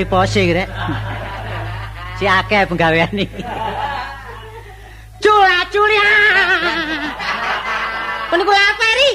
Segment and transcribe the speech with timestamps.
[0.00, 0.68] Kari pose Rek.
[2.16, 3.44] Si akeh penggawean iki.
[5.20, 6.08] Cula culia.
[8.32, 9.10] Kon niku apa, Ri?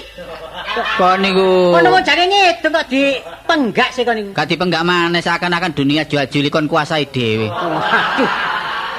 [1.01, 4.29] Kok niku Kon mau jane ngidung kok dipenggak sih kon niku.
[4.37, 7.49] gak dipenggak maneh seakan-akan dunia jual juli kon kuasai dhewe.
[7.49, 8.29] Waduh.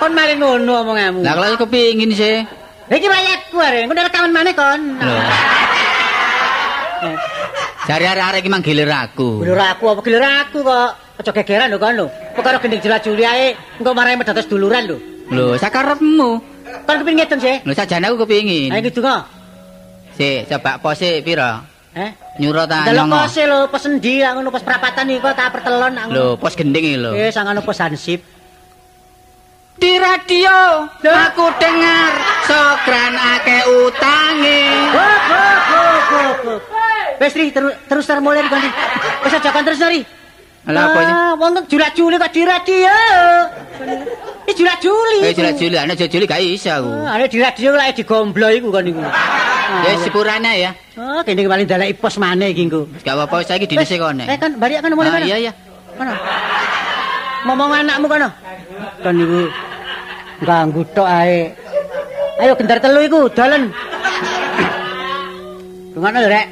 [0.02, 1.22] Kon malah ngono omonganmu.
[1.22, 2.42] Lah kalau kepingin sih.
[2.90, 4.98] Iki wayatku are, ngono rekaman maneh kon.
[4.98, 5.18] Lho.
[7.86, 9.46] Jari arek-arek iki manggilir aku.
[9.46, 11.05] Gilur aku apa gilur aku kok.
[11.16, 12.06] Aja gegeran lho kon lho.
[12.36, 14.96] Perkara gending jelas ae engko marahi medados duluran lho.
[15.32, 16.30] Lho, sakarepmu.
[16.86, 17.56] Kon kepengin ngedeng sih?
[17.64, 18.68] Lho sajane aku kepingin.
[18.70, 19.24] Ayo gitu kok.
[20.16, 21.64] Si, coba pose pira?
[21.96, 22.12] Eh?
[22.36, 23.16] Nyuro ta Delok nyongo.
[23.24, 26.12] pose lho, pos endi ngono pos perapatan iki kok tak pertelon ngono.
[26.12, 27.10] Lho, pos gending iki lho.
[27.16, 28.20] Eh, sangono pos hansip.
[29.76, 32.12] Di radio aku dengar
[32.48, 34.60] sokran akeh utange.
[34.92, 36.54] Go go.
[37.16, 38.60] Wes Ri, terus terus termulir kon.
[39.24, 40.00] Wis aja kon terus Ri.
[40.66, 41.14] Lah apa sih?
[41.14, 42.94] Ah, wonten julak juli kok di radio.
[44.46, 45.18] Iki julak juli.
[45.22, 46.90] Eh jelas juli, ana juli gak iso aku.
[47.06, 48.98] Ah, di radio lek digomblo iku kon niku.
[49.86, 50.70] Ya sepurane ya.
[50.98, 52.90] Oh, kene paling dalek pos maneh iki engko.
[53.06, 54.26] Gak apa-apa saiki dinese kone.
[54.26, 55.26] Eh kan balik kan mulai Ah, mana?
[55.30, 55.52] iya iya.
[55.94, 56.14] Mana?
[57.46, 58.28] Ngomong anakmu kono.
[59.06, 59.40] Kan niku
[60.42, 61.54] ganggu tok ae.
[62.42, 63.70] Ayo gendar telu iku dolen.
[65.94, 66.46] Dungono lho, Rek.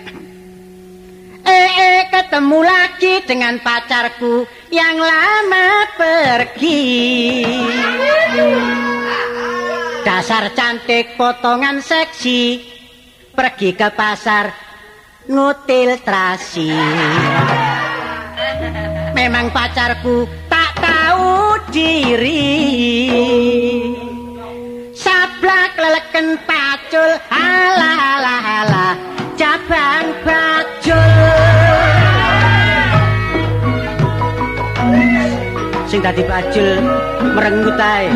[1.54, 4.42] Eh, eh, ketemu lagi dengan pacarku
[4.74, 6.82] yang lama pergi.
[10.02, 12.58] Dasar cantik potongan seksi
[13.30, 14.50] pergi ke pasar
[15.30, 16.74] ngutil trasi.
[19.14, 22.50] Memang pacarku tak tahu diri.
[24.90, 27.94] Sablak leleken pacul, halah
[28.42, 28.42] halah,
[29.34, 30.98] cabang bajul.
[35.90, 36.78] Sing dadi bajul
[37.34, 38.06] merengut ae.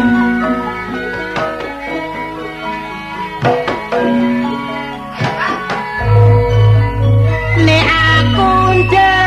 [7.66, 8.50] Nek aku
[8.82, 9.17] ndelok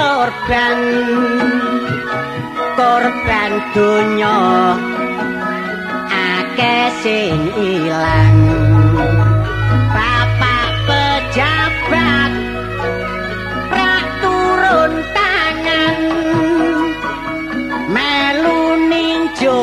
[0.00, 0.80] korban
[2.72, 4.40] korban donya
[6.08, 8.40] akeh sing ilang.
[9.92, 12.32] Bapak pejabat
[13.68, 15.98] prak turun tangan.
[17.92, 19.60] Melu ninjo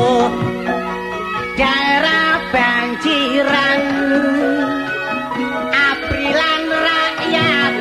[1.57, 3.81] daerah banjiran.
[5.73, 7.73] Aprilan rakyat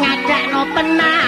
[0.00, 1.19] ngadakno penapungan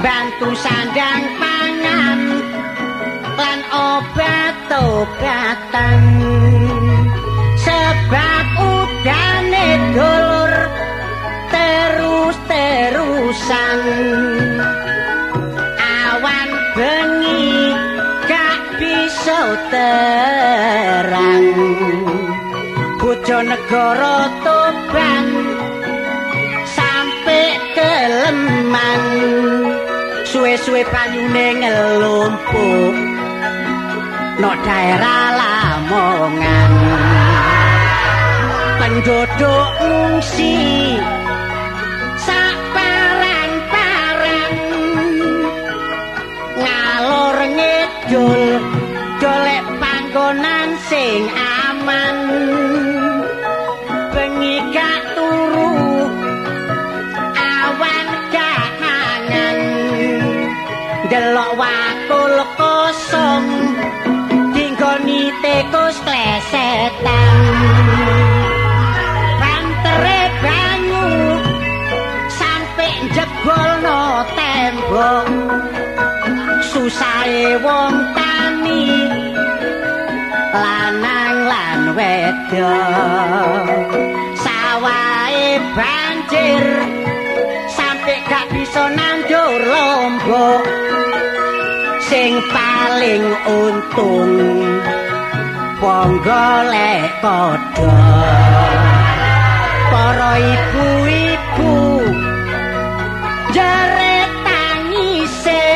[0.00, 2.40] bantu sandang pangan
[3.36, 6.00] lan obat-obatan
[7.60, 10.52] sebab udane dulur
[11.52, 13.80] terus-terusan.
[15.76, 17.76] Awan bengi
[18.24, 21.44] gak bisa terang.
[23.00, 25.24] Bojonegoro Tuban
[26.68, 29.02] sampai keleman
[30.30, 32.94] suwe-suwe banyune ngelumpuk
[34.38, 36.70] no daerah Lamongan.
[38.78, 40.94] Penduduk ngungsi.
[42.14, 44.54] Saparan-paran
[46.62, 48.62] ngalor ngidul
[49.18, 51.26] golek panggonan sing
[51.66, 52.14] aman
[61.40, 63.46] delok wakul kosong
[64.52, 67.36] dinggoni tikus klesetan.
[69.40, 71.08] Pantere banyu
[72.28, 75.28] sampe jebol no tembok.
[76.60, 79.08] Susahe wong tani
[80.52, 83.64] lanang lan wedok.
[84.44, 86.68] Sawahe banjir
[87.72, 90.90] sampe gak bisa nandur lombok
[92.20, 94.36] sing paling untung.
[95.80, 98.76] Wong golek kodhok
[99.88, 101.76] para ibu-ibu
[103.56, 105.72] jeret tangise.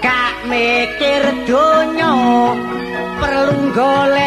[0.00, 2.16] Gak mikir donya
[3.20, 4.19] perlu goleki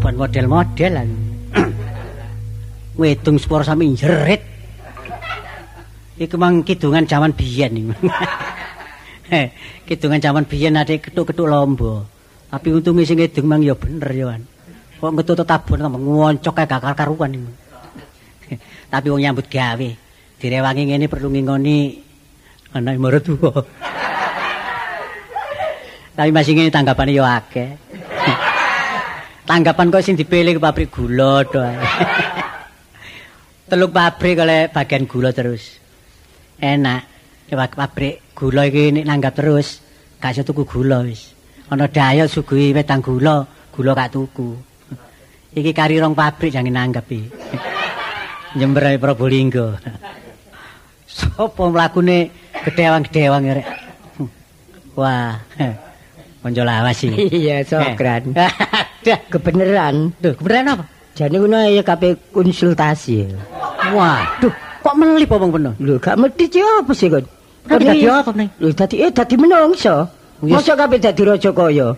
[0.00, 0.92] Laban model-model.
[2.96, 4.40] Wedung spor sami jerit.
[6.16, 8.08] Iku mang kidungan zaman biyen iki.
[9.92, 12.08] kidungan zaman biyen ade ketuk-ketuk lomba.
[12.48, 14.40] Tapi untunge sing ngedung mang ya bener ya kan.
[15.04, 17.52] Kok ngetut tabun tambah ngoncok kae gak karuan iki.
[18.96, 19.90] Tapi wong nyambut gawe.
[20.40, 21.76] Direwangi ngene perlu ngingoni
[22.72, 23.52] anak mertua.
[26.16, 27.99] Tapi masih ngene tanggapane ya akeh.
[29.48, 31.62] Tanggapan kok sing dipilih ke pabrik gula to.
[33.70, 35.78] Teluk pabrik oleh bagian gula terus.
[36.60, 37.02] Enak.
[37.50, 39.82] Lewat pabrik gula iki nek nanggap terus
[40.20, 41.32] gak iso tuku gula wis.
[41.70, 44.54] Ana daya suguhi wedang gula, gula gak tuku.
[45.50, 47.26] Iki kari rong pabrik jangan nanggap iki.
[48.58, 49.78] Jember ae Probolinggo.
[51.10, 52.30] Sopo mlakune
[52.66, 53.66] gedewang-gedewang rek.
[54.94, 55.42] Wah.
[56.40, 57.30] Konco lawas iki.
[57.34, 58.30] Iya, Sokran.
[59.00, 60.12] Dah, Kebeneran.
[60.20, 60.84] Duh, kebenaran apa?
[61.16, 63.28] Jane ngono ya kabeh konsultasi.
[63.92, 65.72] Waduh, kok melip omong bener?
[65.80, 67.24] Lho, gak mesti ci apa sih kon?
[67.66, 68.48] Dadi apa nih?
[68.60, 70.08] Lho, dadi eh dadi menungso.
[70.40, 70.64] Yes.
[70.64, 71.88] Masa kabeh dadi raja kaya?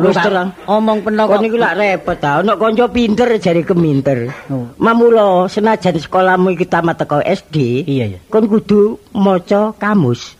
[0.00, 0.52] Lho, terang.
[0.68, 4.32] Omong bener Kon iki lak repot ta, ana kanca pinter jare keminter.
[4.48, 4.68] Oh.
[4.80, 8.18] Mamula senajan sekolahmu iki tamat teko SD, Iya, iya.
[8.32, 10.36] kon kudu maca kamus.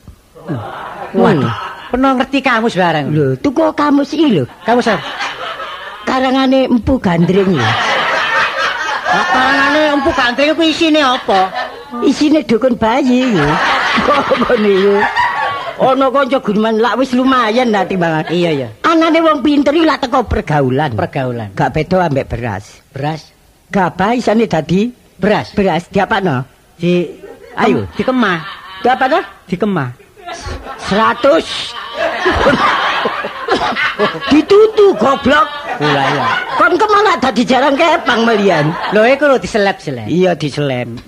[1.12, 1.52] Waduh,
[1.92, 3.12] Peno ngerti kamus barang.
[3.12, 4.44] Lho, tuku kamus iki lho.
[4.64, 5.00] Kamus apa?
[6.12, 7.71] Karangane Empu Gandring lho.
[9.12, 11.49] Karangane empu gandring ku isine apa?
[12.04, 13.49] Isine dukun bayi lho.
[14.04, 15.00] Kok niku?
[15.81, 18.28] Ana kanca guneman lak wis lumayan lah timbangan.
[18.28, 18.69] Iya ya.
[18.85, 20.92] Anane wong pinter iki lak teko pergaulan.
[20.92, 21.57] Pergaulan.
[21.57, 22.85] Gak beda ambek beras.
[22.92, 23.33] Beras,
[23.73, 25.57] Gabah isane dadi beras.
[25.57, 26.45] beras diapakno?
[26.76, 27.09] Di
[27.57, 27.88] Ayo.
[27.97, 28.40] dikemah.
[28.85, 29.25] Diapakno?
[29.49, 29.88] Dikemah.
[30.92, 33.33] 100.
[34.28, 35.47] Ditutu goblok.
[35.78, 36.25] Lah iya.
[36.54, 38.71] Kon ke mana dadi jarang kepang melian?
[38.90, 40.07] Lho iku lho diselep-selep.
[40.07, 40.99] Iya diselem.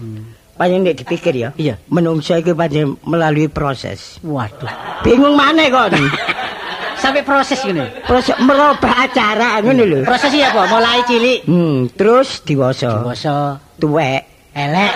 [0.55, 1.51] Panjen nek dipikir ya.
[1.55, 1.75] Iya.
[1.89, 4.19] Menungso iki panjen melalui proses.
[4.21, 4.71] Waduh.
[5.03, 5.91] Bingung maneh kon.
[7.05, 7.85] Sampai proses ngene.
[8.09, 9.99] proses merubah acara ngono lho.
[10.03, 10.65] Proses iki apa?
[10.67, 12.97] Mulai cilik, Hmm, terus diwasa.
[12.97, 14.25] dewasa, Tuwek,
[14.57, 14.93] elek,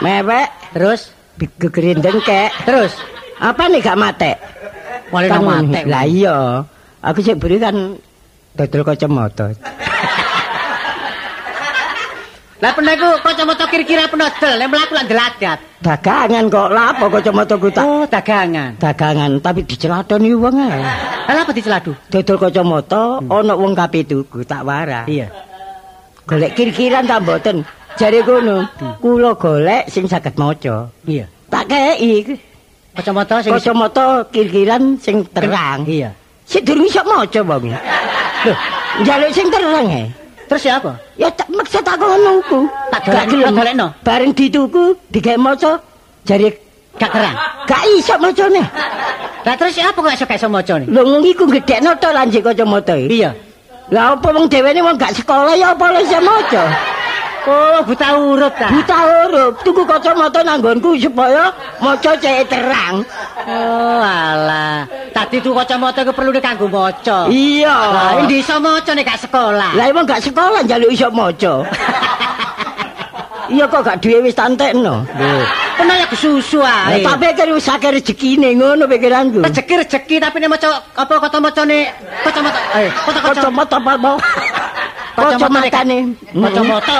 [0.00, 1.12] mewek, terus
[1.58, 2.48] gegeren dengkek.
[2.64, 2.96] terus
[3.36, 4.32] Apa nih gak mate?
[5.12, 5.80] nang mate.
[5.84, 6.64] Lah iya.
[7.00, 7.96] Aku sik beri kan
[8.52, 9.56] dodol kacamata.
[12.60, 15.58] Lah pernah iku kacamata kira-kira del, nek mlaku lan deladat.
[15.80, 18.76] Dagangan kok lapo kacamata ku tak Oh, dagangan.
[18.76, 20.84] dagangan tapi dicelatoni wong ae.
[21.24, 21.96] Lah apa diceladu?
[22.12, 25.08] Dodol kacamata ana wong kape tuku tak warah.
[25.08, 25.32] Iya.
[26.28, 27.64] Golek kir-kiran ta mboten?
[27.96, 28.68] Jare kono,
[29.00, 30.92] kula golek sing saged maca.
[31.08, 31.32] Iya.
[31.48, 32.36] Tak kei
[32.92, 35.88] Kacamata sing kacamata kir-kiran sing terang.
[35.88, 36.12] Iya.
[36.50, 37.70] Sik durung iso maca wong.
[37.70, 38.54] Lho,
[39.06, 40.10] njaluk sing terang ae.
[40.50, 40.98] Terus ya apa?
[41.14, 42.58] Ya tak maksud aku ngono ku.
[42.90, 43.54] Tak Gak golek- gelem.
[43.54, 43.86] golekno?
[44.02, 45.78] Bareng dituku digawe maca
[46.26, 46.50] jare
[46.98, 47.36] Gak terang.
[47.70, 48.62] gak iso macane.
[49.46, 50.88] Lah terus ya apa kok iso gak iso maca nih?
[50.90, 53.22] Lho ngene iku gedhekno to lanjut kacamata iki.
[53.22, 53.30] Iya.
[53.94, 56.62] Lah apa wong dhewe wong gak sekolah ya apa iso maca?
[57.48, 58.68] Oh, buta urut ta.
[58.68, 61.48] Buta huruf, tuku kacamata nanggonku supaya
[61.80, 63.00] maca cek terang.
[63.48, 64.84] Oh, alah.
[65.16, 67.32] Tadi tuh kacamata iku perlu kanggo maca.
[67.32, 67.72] Iya.
[67.72, 69.72] Lah, endi iso maca nek gak sekolah?
[69.72, 71.54] Lah emang gak sekolah njaluk iso maca.
[73.50, 75.02] Iya kok gak duwe wis tantekno.
[75.02, 75.32] Lho,
[75.74, 77.02] pernah ya susu Lah ae.
[77.02, 79.42] tak pikir wis akeh rezekine ngono pikiranku.
[79.42, 81.90] Rezeki-rezeki tapi nek maca apa kacamacane
[82.22, 84.14] kacamata eh Kacamata apa mau?
[85.16, 85.98] Kacamatane.
[86.32, 86.98] kacamata.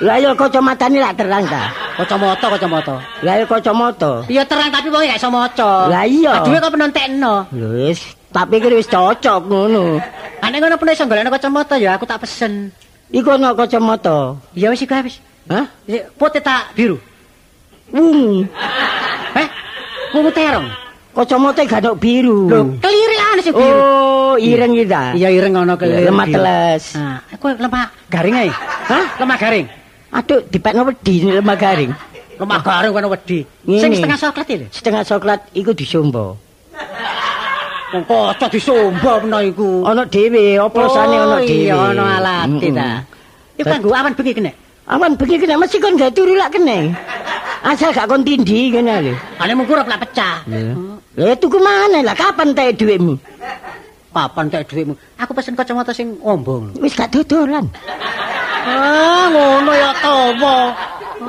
[0.00, 1.62] Lah iya kacamatane lak terang ta.
[2.00, 2.96] Kacamata kacamata.
[3.20, 4.12] Lah iya kacamata.
[4.30, 5.72] Iya terang tapi wong gak iso maca.
[5.90, 6.40] Lah iya.
[6.40, 7.34] Aduh kok penentekno.
[7.52, 8.00] Lho wis
[8.32, 10.00] tak pikir wis cocok ngono.
[10.40, 12.72] Ane ngono pun iso golekno kacamata ya aku tak pesen.
[13.12, 14.38] Iku ana kacamata.
[14.56, 15.20] Ya wis iku wis.
[15.50, 15.66] Hah?
[15.84, 16.96] Ya, Putih tak biru.
[17.90, 18.46] Wungu.
[19.34, 19.48] Eh?
[20.14, 20.70] Wungu terong.
[21.10, 22.46] Kacamata gak ono biru.
[22.46, 22.78] Lho,
[23.40, 23.80] kelirikan sing biru.
[23.80, 25.02] Oh, ireng iki ta.
[25.16, 26.06] Iya ireng ngono kelir.
[26.06, 26.36] Lemah biru.
[26.36, 26.84] teles.
[26.96, 28.50] Nah, aku lemah garing ae.
[28.86, 29.04] Hah?
[29.16, 29.66] Lemah garing.
[30.10, 31.90] Aduh, dipekno wedi lemah garing.
[32.38, 33.38] Lemah garing kono wedi.
[33.64, 34.66] Sing setengah coklat iki.
[34.70, 36.36] Setengah coklat iku disombo.
[37.90, 39.82] Wong kaca disomba mena iku.
[39.82, 41.66] Ana dhewe, oplosane ana dhewe.
[41.66, 42.78] Iya, ana alate Mm-mm.
[42.78, 42.90] ta.
[43.58, 44.52] Iku kanggo awan bengi kene.
[44.86, 46.94] Awan bengi kena mesti kon gak turu lak kene.
[47.66, 49.14] Asal gak kon tindi kene lho.
[49.42, 50.46] Ane mung kurap lak pecah.
[51.18, 53.18] Lah tuku mana lah kapan teh dhuwitmu?
[54.14, 54.94] Papan tek dhuwitmu.
[55.18, 56.70] Aku pesen kacamata sing ombong.
[56.78, 57.66] Wis gak dodolan.
[58.62, 60.56] Ah, ngono ya towo.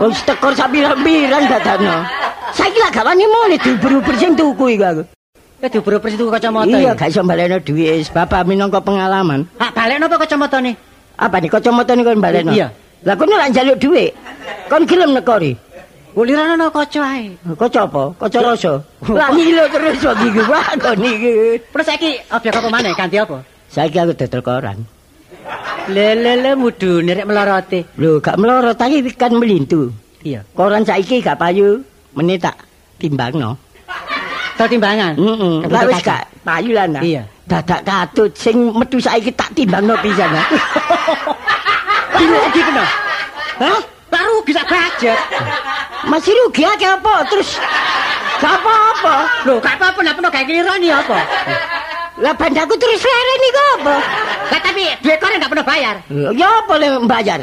[0.05, 2.05] Wis tekor sak pirang-pirang dadakno.
[2.53, 5.03] Saiki lak gak wani mulih diuber-uber sing tuku iku aku.
[5.61, 6.77] Ya diuber persi tuku kacamata.
[6.77, 6.97] Iya, ya?
[6.97, 9.49] gak iso balekno dhuwit, bapak minangka pengalaman.
[9.57, 10.77] Ah, balik napa kacamata nih?
[11.17, 12.53] Apa nih kacamata niku kon balekno?
[12.53, 12.69] Iya.
[13.01, 14.13] Lah kono lak njaluk dhuwit.
[14.69, 15.57] Kon gelem nekori.
[16.11, 17.31] Uliran ana kaca ae.
[17.55, 18.03] Kaca apa?
[18.19, 18.73] Kaca rasa.
[19.07, 20.41] Lah ngilo terus kok iki
[20.83, 21.31] kok niki.
[21.71, 23.39] Terus saiki objek apa maneh ganti apa?
[23.71, 24.77] Saiki aku dodol koran.
[25.87, 27.79] Le le mudune rek melorote.
[27.95, 29.91] Lho, gak melorot tapi kan melintu.
[30.21, 30.43] Iya.
[30.51, 31.79] Koran saiki gak payu,
[32.13, 32.59] meneh tak
[32.99, 33.55] timbangno.
[34.59, 35.15] Tol timbangan.
[35.15, 35.55] Heeh.
[35.71, 37.01] Lah wis gak payu lah nah.
[37.01, 37.23] Iya.
[37.47, 40.29] Dadak katut sing metu saiki tak timbangno pisan.
[40.29, 40.47] Lah
[42.31, 42.85] rugi kena.
[43.61, 43.79] Hah?
[44.11, 45.19] Lah rugi sak budget.
[46.11, 47.15] Masih rugi akeh apa?
[47.31, 47.55] Terus
[48.43, 49.15] gak apa-apa.
[49.47, 51.17] Lho, gak apa-apa nek peno gawe kelirani apa?
[52.19, 53.95] Lah bandaku terus lere niku apa?
[54.51, 55.95] Lah tapi duit koren gak pernah bayar.
[56.35, 57.39] Ya apa le mbayar?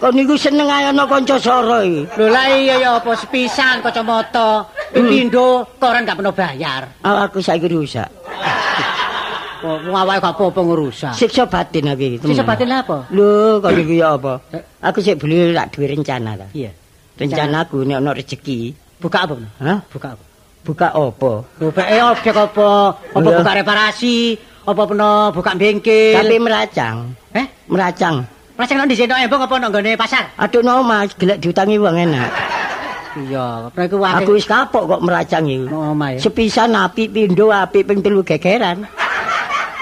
[0.00, 2.04] Kok niku seneng ae ana kanca soro iki.
[2.20, 6.82] Lho lah iya ya apa sepisan kacamata, pindo koren gak pernah bayar.
[7.00, 8.08] Awakku saiki rusak.
[9.60, 11.14] Wong awake gak apa-apa ngurusak.
[11.16, 12.16] Siksa batin aku iki.
[12.24, 13.08] Sisa batin apa?
[13.12, 14.40] Lho, kok niku ya apa?
[14.56, 14.62] Eh.
[14.80, 16.46] Aku sik beli lak duwe rencana ta.
[16.56, 16.72] Iya.
[17.20, 19.34] Rencanaku nek ana rezeki, Buka apa?
[19.60, 19.78] Hah?
[19.88, 20.24] Buka apa?
[20.60, 21.32] Buka apa?
[21.60, 22.68] Lho, eh objek apa?
[22.96, 24.36] Apa buka reparasi?
[24.60, 26.20] Apa peno buka bengkel?
[26.20, 28.28] Tapi meracang, eh, meracang.
[28.60, 30.36] Rasa nang dhisik embong apa nang nggone pasar?
[30.36, 32.28] Aduh no mas, gelek diutangi wong enak.
[33.16, 34.20] Iya, apa.
[34.20, 36.18] Aku wis kapok kok meracang omah ya.
[36.20, 38.84] Sepisan apik pindho apik ping telu gegeran.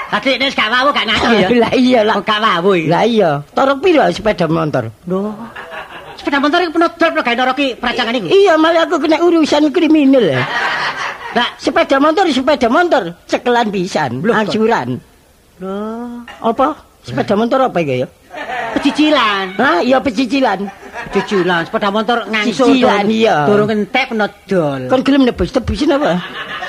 [0.08, 1.48] Lagi nek gak wawu gak ngaku ya.
[1.58, 2.14] Lah iya lah.
[2.20, 2.88] Gak wawu iki.
[2.88, 4.88] Lah iya, torok piro sepeda motor?
[5.04, 5.36] Lho.
[6.16, 8.26] Sepeda motor iki penuh dol gawe noroki peracangan iku.
[8.26, 10.24] Iya, malah aku kena urusan kriminal.
[11.28, 14.96] Lah, Sepeda motor, sepeda motor, cekelan pisan, Loh, ancuran.
[15.60, 15.76] lho,
[16.40, 16.72] Apa?
[17.04, 18.08] Sepeda motor apa iki ya?
[18.70, 19.46] pecicilan.
[19.56, 20.64] Hah, iya pecicilan.
[21.08, 23.36] Cicilan sepeda motor ngangsul Cicilan, durung- iya.
[23.44, 24.80] Durung entek penuh dol.
[24.88, 26.16] Kon gelem nebus tebusin apa?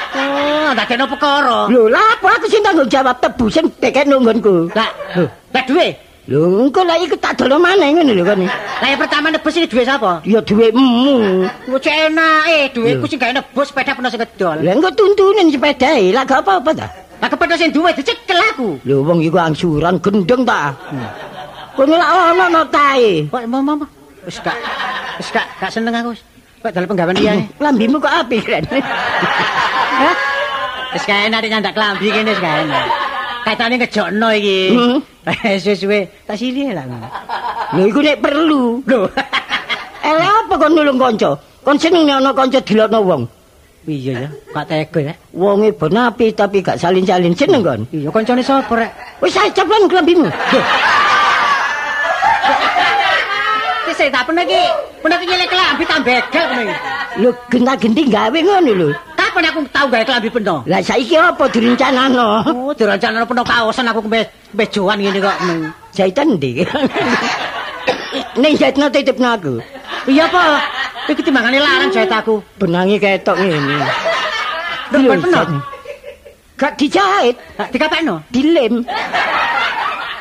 [0.10, 1.70] Oh, dadekno perkara.
[1.70, 4.74] Lho, lah apa aku sing tanggung jawab tebusan tekek nunggonku.
[4.74, 5.88] Lah, lho, lah duwe.
[6.30, 8.46] Lho, engko lah iku tak dolo maneh ngono lho kon.
[8.46, 10.22] Lah pertama nebus iki duwe sapa?
[10.26, 11.46] Ya duwekmu.
[11.70, 14.58] Wah, cek enake duweku sing gawe nebus sepeda penuh sing kedol.
[14.62, 16.88] Lah engko tuntunin sepedae, lah gak apa-apa ta?
[17.20, 18.78] Lah kepedho sing duwe dicekel aku.
[18.86, 20.74] Lho wong iku angsuran gendeng ta.
[21.74, 23.26] Kono lak ono no tae.
[23.30, 23.74] Kok mama
[24.26, 24.58] wis gak
[25.18, 26.14] wis gak gak seneng aku.
[26.14, 26.22] wis.
[26.60, 27.44] Kok dalam penggawean liyane.
[27.64, 28.64] Lambimu kok apik kan?
[30.90, 32.86] Wis gak enak nek nyandak klambi kene wis gak enak.
[33.46, 34.60] Kaitane ngejokno iki.
[34.74, 34.98] Hmm.
[35.64, 36.86] Suwe-suwe tak silih lah.
[37.78, 38.82] Lho iku nek perlu.
[38.90, 39.06] Lho.
[40.10, 41.38] Elek apa kon nulung kanca?
[41.62, 43.24] Kon seneng nek ana kanca dilokno wong.
[43.90, 45.14] Iya ya, gak tega ya.
[45.34, 47.82] Wonge ben apik tapi gak salin-salin seneng kon.
[47.94, 48.92] Iya, kancane sapa rek?
[49.22, 50.30] Wis ae ceplan klambimu.
[53.88, 54.64] Wis tak pernah iki,
[55.02, 56.78] pernah iki nyelek klambi tak begal pernah iki.
[57.22, 58.90] Lho genta-genti gawe ngono lho.
[59.30, 60.66] Kapan aku tau gawe klambi peno?
[60.66, 62.50] Lah saiki apa direncanano?
[62.50, 64.26] Oh, direncanakan peno kaosan aku kembe
[64.58, 65.38] bejoan ngene kok.
[65.94, 66.66] Jahitan ndi?
[68.42, 69.62] Ning jahitno titipno aku.
[70.10, 70.66] Iya apa?
[71.14, 72.42] Iki timbangane larang jahit aku.
[72.58, 73.78] Benangi ketok ngene.
[74.98, 75.62] Lho, peno?
[76.58, 78.26] Gak dijahit, Lah dikapekno.
[78.34, 78.82] dilem.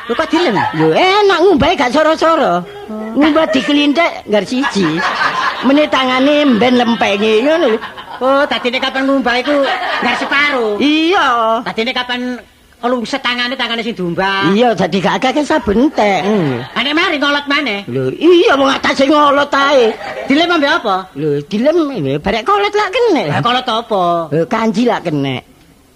[0.05, 0.53] Lho kok dilem?
[0.77, 2.61] Lho enak ngumbahe gak soro-soro.
[3.17, 5.01] Ngumbah dikelintek nggar siji.
[5.65, 7.79] Menit tangane mben lempenge ngono lho.
[8.19, 9.55] Oh, tadi nek kapan ngumbah iku
[10.03, 10.75] ngar separo.
[10.75, 11.27] Iya.
[11.63, 12.35] Tadi nek kapan
[12.83, 14.51] lungset tangane tangane sing diumbah.
[14.55, 16.23] Iya dadi gak akeh saben entek.
[16.75, 17.83] Ane mari ngolot maneh.
[17.87, 19.95] Lho iya wong atase ngolot ae.
[20.27, 21.07] Dilem ambe apa?
[21.15, 23.23] Lho dilem lho barek kolot lak kene.
[23.27, 24.03] Lah kolot apa?
[24.35, 25.43] Lho kanji lak kene.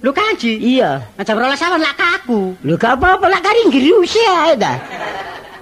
[0.03, 0.59] Lu kanji.
[0.59, 0.99] Iya.
[1.19, 2.55] Aja rolas awan lak kaku.
[2.63, 4.79] Lho gak apa-apa lak kari ngirusi ae ta.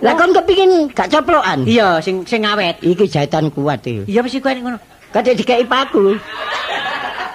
[0.02, 1.65] Lah kon kepingin gak coplokan.
[1.69, 2.82] Iya, sing sing awet.
[2.82, 4.10] Iki jahitan kuat iki.
[4.10, 4.78] Iya mesti kowe ngono.
[5.12, 6.15] Kadek dikei paku.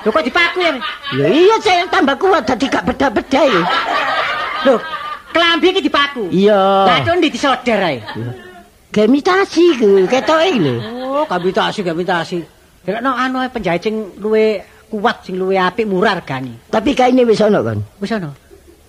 [0.02, 0.72] Lho kok dipaku ya?
[1.18, 3.62] Lho iya saya tambah kuat dadi gak beda-beda iki.
[4.64, 4.74] Lho,
[5.30, 6.30] klambi iki dipaku.
[6.30, 6.86] Iya.
[6.86, 7.98] Lah itu ndi disoder ae.
[8.94, 10.74] Gemitasi ku ketoke iki lho.
[11.04, 12.38] Oh, gabitasi gabitasi.
[12.86, 16.56] Dekno anu ae penjahit sing luwe kuat sing luwe apik murah regane.
[16.70, 17.82] Tapi kaine wis ana kon.
[17.98, 18.30] Wis ana.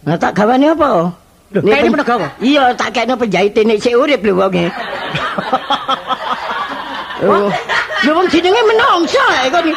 [0.06, 1.12] Nah tak gawane apa?
[1.52, 2.28] Lho, Nek kaine pen- pernah gawa?
[2.40, 4.70] Iya, tak kene penjahit nek sik urip lho wonge.
[7.18, 7.50] Oh,
[8.06, 9.68] lho wong jenenge menungso kon.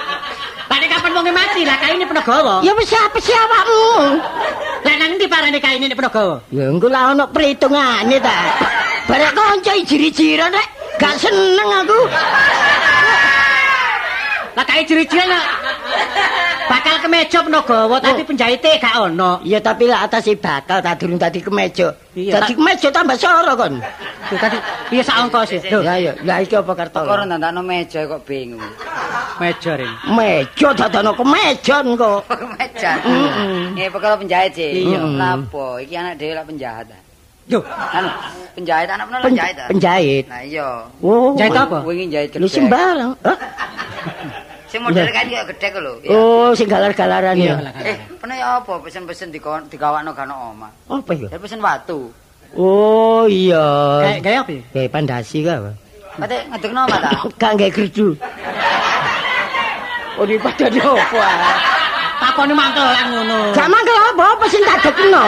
[0.71, 2.61] Lah nek kapan wonge mati lah kaine penagawa.
[2.61, 4.21] Ya wis apa sih awakmu?
[4.85, 6.45] Lah nang ndi parane kaine nek penagawa?
[6.53, 8.39] Ya engko lah ana perhitungane ta.
[9.09, 10.69] Barek kanca jiri-jira rek,
[11.01, 12.01] gak seneng aku.
[14.55, 15.70] Lah kae ciri-ciri lah.
[16.71, 19.43] Bakal kemeja penagawa tapi penjahite gak ono.
[19.43, 21.91] Ya tapi lah atas bakal tak durung tadi kemeja.
[22.15, 23.83] Iya, Dadi kemeja tambah soro kon.
[24.31, 24.55] Tuh tadi
[24.91, 25.61] iya sak ongkos ya.
[25.67, 27.03] Lho, Ya ya, lah iki apa karto?
[27.03, 28.63] Kok ora ndandakno meja kok bingung.
[29.43, 29.95] meja ring.
[30.15, 32.21] Meja dadano kemeja kok.
[32.55, 32.93] Meja.
[33.03, 33.75] Mm-mm.
[33.75, 34.87] Eh perkara penjahit sih.
[34.87, 35.01] Iya.
[35.03, 35.83] Lapo?
[35.83, 36.87] Iki anak dhewe lah penjahat.
[36.87, 37.03] ah.
[37.91, 38.11] Anu,
[38.55, 39.57] penjahit anak Pen- penjahit.
[39.59, 39.67] ah?
[39.67, 40.25] penjahit.
[40.31, 40.69] Nah iya.
[41.03, 41.35] Oh.
[41.35, 41.83] Jahit apa?
[41.83, 42.55] Wingi jahit Lu gedhe.
[42.63, 43.19] sembarang.
[43.27, 43.39] Hah?
[44.71, 45.93] Sing model kan yo gedhe ku lho.
[46.15, 47.59] Oh, sing galar-galaran ya.
[47.83, 50.71] Eh, pernah ya apa pesen-pesen digawakno gak ono omah.
[50.87, 51.27] Apa ya?
[51.27, 52.15] Ya pesen watu.
[52.55, 53.67] Oh, iya.
[54.03, 54.51] kayak kayak apa?
[54.55, 54.63] ya?
[54.71, 55.53] Kayak pandasi ka.
[55.61, 55.71] apa?
[56.23, 57.11] Pate ngedekno omah ta?
[57.35, 58.09] Gak nggae gerdu.
[60.15, 61.59] Oh, di pada opo ah.
[62.23, 63.39] Takone mangkel lah ngono.
[63.51, 65.25] Gak mangkel apa apa sing tak dekno.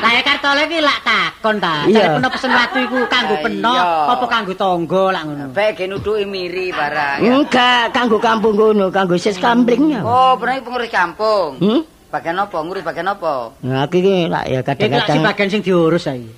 [0.00, 1.84] Lah ya kartole iki lak takon ta.
[1.84, 3.74] Cari peno pesen watu iku kanggo Ah, peno
[4.08, 5.44] apa kanggo tangga lak ngono.
[5.50, 7.16] Bae ge nuduki miri barang.
[7.18, 7.30] ya.
[7.30, 10.00] Enggak, kanggo kampung ngono, kanggo sis kamplingnya.
[10.00, 11.48] Oh, pernah iki pengurus kampung.
[11.58, 11.80] Hmm?
[12.08, 12.56] Bagian apa?
[12.58, 13.54] Ngurus bagian apa?
[13.60, 15.16] Nah, aku iki lak ya Iki lak kadang-kadang.
[15.16, 16.30] sebagian sing diurus saiki.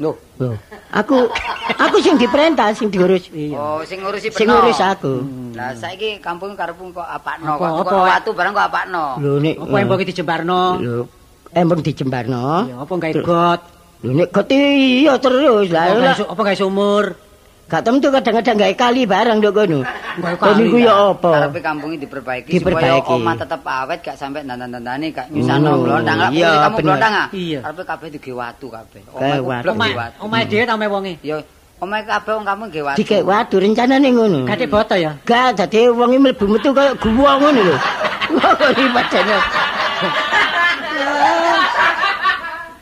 [0.00, 0.16] Loh.
[0.38, 0.56] Loh,
[0.90, 1.28] Aku
[1.76, 3.28] aku sing diperintah, sing diurus.
[3.28, 3.52] Iya.
[3.52, 4.56] Oh, sing ngurusi Sing peno.
[4.56, 5.20] ngurus aku.
[5.52, 7.90] Lah saiki kampung karepmu kok apakno Apa, kok apa?
[7.90, 9.04] kok watu barang kok apakno.
[9.18, 10.62] Lho nek Apa yang mbok dijembarno?
[10.78, 10.96] Lho,
[11.52, 12.66] embung dijembarno.
[12.66, 13.60] Iya, apa gawe got?
[14.00, 14.56] Lho nek goti
[15.04, 16.16] iya terus lah.
[16.16, 17.12] Apa gawe sumur?
[17.70, 19.80] Gak tentu kadang-kadang gawe kali barang ndok kono.
[20.18, 21.30] Gawe kali, niku ya apa?
[21.46, 22.98] Karepe kampung iki diperbaiki, Diperbaiki.
[22.98, 26.18] supaya omah tetep awet gak sampe dandan-dandane gak nyusano blondang.
[26.18, 26.98] Lah iya, kamu bener.
[26.98, 27.26] ah?
[27.30, 29.00] Karepe kabeh dige watu kabeh.
[29.14, 29.62] Omah watu.
[29.62, 30.16] blok Omah watu.
[30.26, 31.14] omah dhewe ta omahe wonge?
[31.22, 31.38] Ya
[31.80, 32.98] Omahe kabeh wong kamu nggih watu.
[32.98, 34.38] Dikek watu rencanane ngono.
[34.50, 35.14] Gatik boto ya.
[35.22, 37.76] Gak dadi wong mlebu metu kaya guwa ngono lho.
[38.74, 39.36] Iki padane.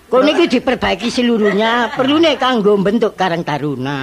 [0.09, 3.99] Kok niki diperbaiki seluruhnya, perlu nek kanggo bentuk Karang Taruna.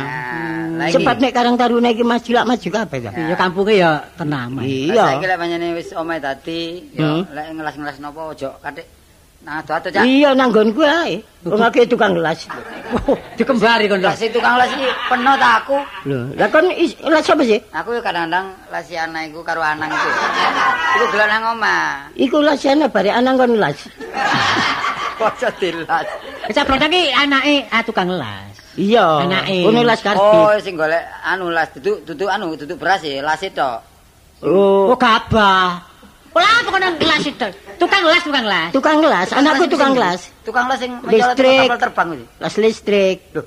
[0.77, 0.85] Nah.
[0.93, 3.09] Sebab nek Karang Taruna iki maju lak maju kabeh ta.
[3.09, 4.53] Iya kampunge ya tenang.
[4.53, 5.29] Lah saiki Iya.
[5.33, 6.61] lek panjenengan wis omahe dadi,
[6.93, 7.25] Hmm.
[7.25, 8.85] ya lek ngelas-ngelas napa ojo katik
[9.41, 10.05] nang ado-ado cak.
[10.05, 11.25] Iya nang nggonku ae.
[11.41, 12.45] Wong akeh tukang gelas.
[13.09, 13.97] Oh, dikembari kon.
[13.97, 15.77] Lah tukang les iki peno ta aku.
[16.05, 17.59] Lho, lah kon gelas apa sih?
[17.73, 20.09] Aku ya kadang-kadang lesi anak iku karo anang iku.
[21.01, 22.13] Iku gelek nang omah.
[22.13, 23.89] Iku lasiane bare anang kon las.
[25.15, 26.07] Ojo dilas.
[26.45, 28.55] Kecabrotan ki anake ah tukang las.
[28.75, 29.23] Iya.
[29.23, 29.63] Anake.
[29.63, 30.61] Kono las Oh, karbit.
[30.61, 33.79] sing golek anu las duduk duduk anu duduk beras ya, las tok.
[34.43, 35.79] Oh, Oh, gabah.
[36.35, 37.47] Apa kono las itu?
[37.79, 38.69] Tukang las, tukang las.
[38.71, 40.21] tukang gelas, anakku tukang gelas.
[40.43, 41.63] Tukang les sing Listrik.
[41.63, 42.25] kapal terbang iki.
[42.39, 43.17] Las listrik.
[43.31, 43.45] Loh,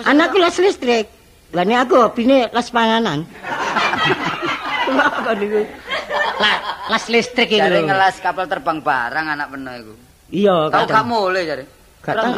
[0.00, 1.06] Anakku las listrik.
[1.52, 3.28] Lah ini aku hobine las panganan.
[4.88, 5.60] Kenapa niku?
[6.40, 6.50] La,
[6.88, 7.92] las listrik iki Jare lho.
[7.92, 9.92] ngelas kapal terbang barang anak peno iku.
[10.32, 10.96] Iya, kadang.
[10.96, 11.64] gak mulai jare.
[12.02, 12.32] Gak tahu.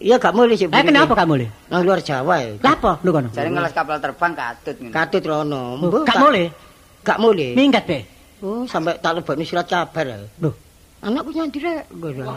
[0.00, 0.66] Iya gak boleh sih.
[0.66, 1.46] Eh kenapa kamu le?
[1.70, 2.56] Nang luar Jawa ya.
[2.58, 3.28] Lah apa lho kono?
[3.30, 4.90] Jare ngelas kapal terbang katut ngene.
[4.90, 5.78] Katut rono.
[6.02, 6.46] Gak tak- boleh.
[7.04, 7.50] Gak boleh.
[7.54, 8.02] Minggat be.
[8.42, 10.04] Oh, sampai tak lebokne surat kabar.
[10.04, 10.16] ya.
[10.40, 10.54] Loh,
[11.04, 11.84] Anakku nyandi rek.
[11.92, 12.32] Ngono.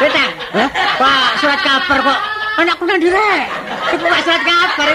[0.00, 0.26] Beta.
[0.56, 0.68] Hah?
[0.98, 2.18] Pak, surat kabar kok
[2.58, 3.44] anakku nang direk.
[3.92, 4.88] Iku gak surat kabar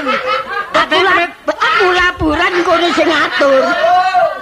[1.04, 3.64] lap, aku laporan kono sing ngatur.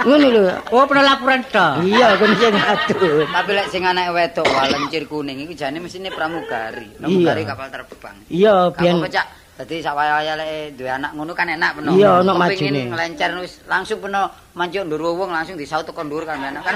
[0.03, 0.43] Ngono lho.
[0.75, 1.85] Oh, pernah laporan tok.
[1.87, 3.23] Iya, kono sing ngatur.
[3.31, 6.91] Tapi lek sing anak wedok walencir kuning iku jane mesine pramugari.
[6.99, 8.15] Pramugari kapal terbang.
[8.27, 9.27] Iya, Kamu pecak.
[9.55, 11.95] Dadi sawaya lek duwe anak ngono kan enak peno.
[11.95, 12.91] Iya, ono majune.
[12.91, 16.75] Ngelencer wis langsung peno manjuk ndur wong langsung disaut teko ndur kan enak kan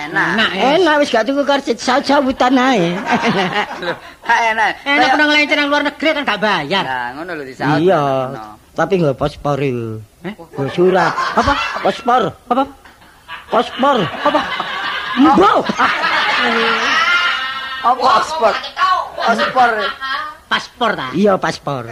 [0.00, 0.28] enak.
[0.32, 2.96] Enak enak wis gak tuku karcis sawutan ae.
[2.96, 3.92] Enak.
[4.24, 6.84] Enak Kayak- pernah ngelencer nang luar negeri kan gak bayar.
[6.88, 7.76] Nah, ngono lho disaut.
[7.76, 8.02] Iya.
[8.74, 10.02] Tapi nggak paspor itu.
[10.22, 10.34] Eh?
[10.34, 11.14] Nggo surat.
[11.14, 11.52] Apa?
[11.80, 12.22] Paspor.
[12.50, 12.62] Apa?
[13.46, 13.98] Paspor.
[14.02, 14.40] Apa?
[15.14, 15.64] Mbok.
[17.80, 18.54] Apa paspor?
[19.16, 19.70] Paspor.
[20.44, 21.06] Paspor ta?
[21.14, 21.86] Iya paspor.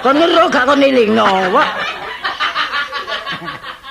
[0.00, 1.24] Kon ngero gak kon elingno.
[1.50, 1.68] Wah.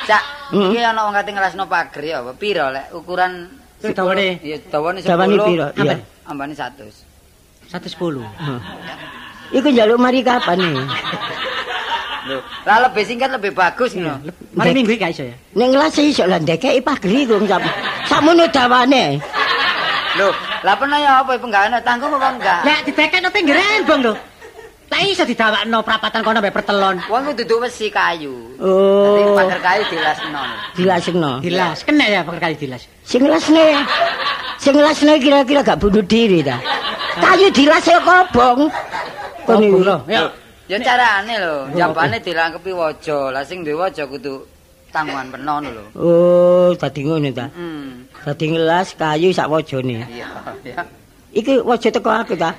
[0.06, 0.70] Cak, Hmm.
[0.70, 2.38] iki ana wong kate ngelasno pager ya, apa?
[2.38, 3.50] piro lek ukuran
[3.82, 5.10] Dawane Iya, dawane 10.
[5.10, 5.66] Dawane piro?
[5.74, 5.98] Iya.
[5.98, 7.06] Ambane- Ambane 100.
[7.70, 8.22] 110.
[9.52, 10.78] Iku njaluk mari kapan nih?
[12.26, 14.18] Lho, lah lebih singkat lebih bagus ngono.
[14.58, 15.38] Mari minggu iki gak iso ya.
[15.54, 17.62] Ning ngelas iso lah ndekeki pager iku sam.
[18.10, 19.22] Sakmono dawane.
[20.18, 20.30] Lho,
[20.66, 22.60] lah pernah ya apa penggaweane tanggung apa enggak?
[22.66, 24.14] Lah didekekno pinggir rembong lho.
[24.90, 26.98] Lah iso didawakno prapatan kono mbek pertelon.
[27.10, 28.58] Wong ku duduk wesi kayu.
[28.58, 29.38] Dadi Oh.
[29.38, 30.42] pager kayu dilasno.
[30.74, 31.32] Dilasno.
[31.46, 32.90] Dilas, kena ya pakai kali dilas.
[33.06, 33.86] Sing ngelasne.
[34.58, 36.58] Sing ngelasne kira-kira gak bunuh diri ta.
[37.22, 38.70] Kayu dilas ya kobong.
[39.46, 39.78] Oh, iku.
[39.86, 39.98] lho.
[40.10, 40.26] Ya.
[40.66, 43.30] Ya carane lho, jambane dilangkepi waja.
[43.30, 44.42] Lah sing duwe waja kudu
[44.90, 45.86] tanggungan penon lho.
[45.94, 47.46] Oh, dadi ngono ta.
[47.54, 48.10] Hmm.
[48.26, 50.02] Dadi ngelas kayu sak wajane.
[50.10, 50.26] Iya,
[50.66, 50.82] ya.
[51.38, 52.58] Iki waja teko aku ta.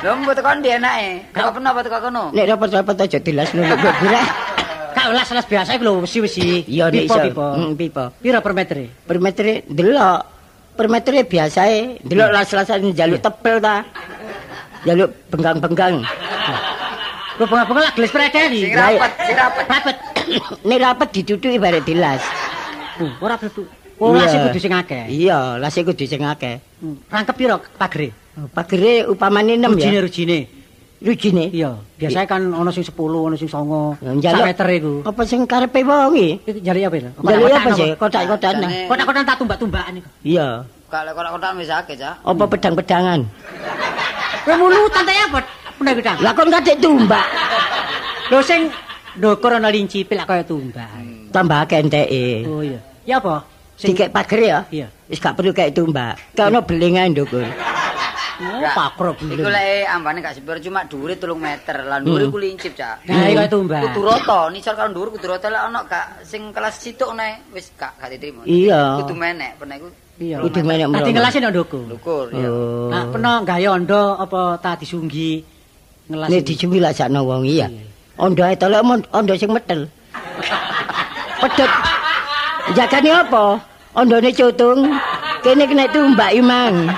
[0.00, 1.36] Lho mbok tekan ndi enake?
[1.36, 2.24] Kok pernah apa teko kono?
[2.32, 4.26] Nek rapat-rapat aja dilasno nek gurek.
[4.96, 6.64] Kak las-las biasa iku lho wesi-wesi.
[6.64, 7.20] Iya nek iso.
[7.28, 7.44] pipo.
[7.44, 8.04] Hmm, pipo.
[8.24, 8.78] Piro per meter?
[9.04, 10.20] Per meter delok.
[10.80, 13.84] Per meter biasae delok las-lasan jaluk tebel ta.
[14.88, 16.00] Jaluk benggang-benggang.
[17.38, 18.60] Lho bunga-bunga lah gelis predeli.
[18.66, 19.64] Sing rapet, sing rapet.
[19.64, 19.96] Rapet.
[20.68, 22.22] Nek rapet diduduki bare dilas.
[22.98, 23.62] Uh, ora blebu.
[23.98, 24.22] Oh, Iya.
[24.22, 25.04] las kudu sing akeh.
[25.10, 26.62] Iya, lase kudu sing akeh.
[26.78, 28.14] Hmm, Rangkep piro pagere?
[28.54, 30.02] Pagere upamane 6 Rujine ya.
[30.02, 30.38] rujine.
[30.98, 31.44] Rujine.
[31.50, 33.98] Iya, biasanya kan ono sing 10, ono sing 9.
[34.22, 34.92] Ya, Sak meter iku.
[35.02, 36.58] Apa sing karepe wong iki?
[36.62, 37.10] Jare apa lho?
[37.22, 37.90] Jaluk apa sih?
[37.94, 38.50] Kotak-kotak
[38.86, 40.08] Kotak-kotak tak tumbak-tumbakan iku.
[40.22, 40.66] Iya.
[40.86, 42.14] Kalau kotak-kotak wis akeh, Cak.
[42.22, 43.20] Apa pedang-pedangan?
[44.42, 45.46] Kowe mulutan ta ya, Bot?
[45.78, 46.12] Pundha kita.
[46.18, 47.26] Lah kon kadek tumbak.
[48.30, 48.66] Lho sing
[49.14, 50.90] ndukur ana linci pilak kaya tumbak.
[51.30, 52.26] Tambah akeh enteke.
[52.44, 52.80] Oh iya.
[53.04, 53.46] Ya apa?
[53.72, 54.58] Sing Dikek pager ya?
[54.68, 54.86] Iya.
[55.06, 56.18] Wis gak perlu kayak tumbak.
[56.34, 57.46] Kayak ono beling ae ndukur.
[58.38, 59.50] Oh, pakro Iku belum.
[59.50, 61.76] lek ambane gak sepiro cuma dhuwure 3 meter.
[61.82, 62.30] Lah dhuwure Hmm.
[62.30, 63.02] ku lincip, Cak.
[63.04, 63.82] Nah, kaya tumbak.
[63.88, 67.70] Kudu rata, nisor karo dhuwur kudu rata lek ana gak sing kelas situk nae wis
[67.74, 68.42] gak gak diterima.
[68.44, 69.02] Iya.
[69.02, 69.88] Kudu menek, pernah iku
[70.18, 70.36] Iya.
[70.40, 71.14] Kudu menek Tadi mrono.
[71.14, 71.82] ngelasi nang ndukur.
[71.84, 72.46] ndukur ya.
[72.46, 72.86] Oh.
[72.88, 75.30] Nah, pernah gawe ondo apa ta disunggi
[76.08, 76.28] ngelas.
[76.28, 77.68] Nek lah sakno wong iya.
[77.68, 77.84] Iya.
[78.18, 79.86] Ondo ae tolek mon- ondo sing metel.
[81.38, 81.70] Pedhet.
[82.74, 83.62] Jagane apa?
[83.94, 84.90] Ondone cutung.
[85.40, 86.90] Kene kena tumbak imang.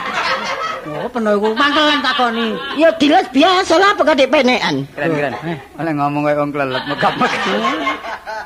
[0.90, 2.56] Oh, pernah iku mangkelan takoni.
[2.80, 4.88] Ya dilas biasa lah apa kadek penekan.
[4.96, 5.32] Keren keren.
[5.76, 7.44] Oleh ngomong kayak wong klelet megap-megap.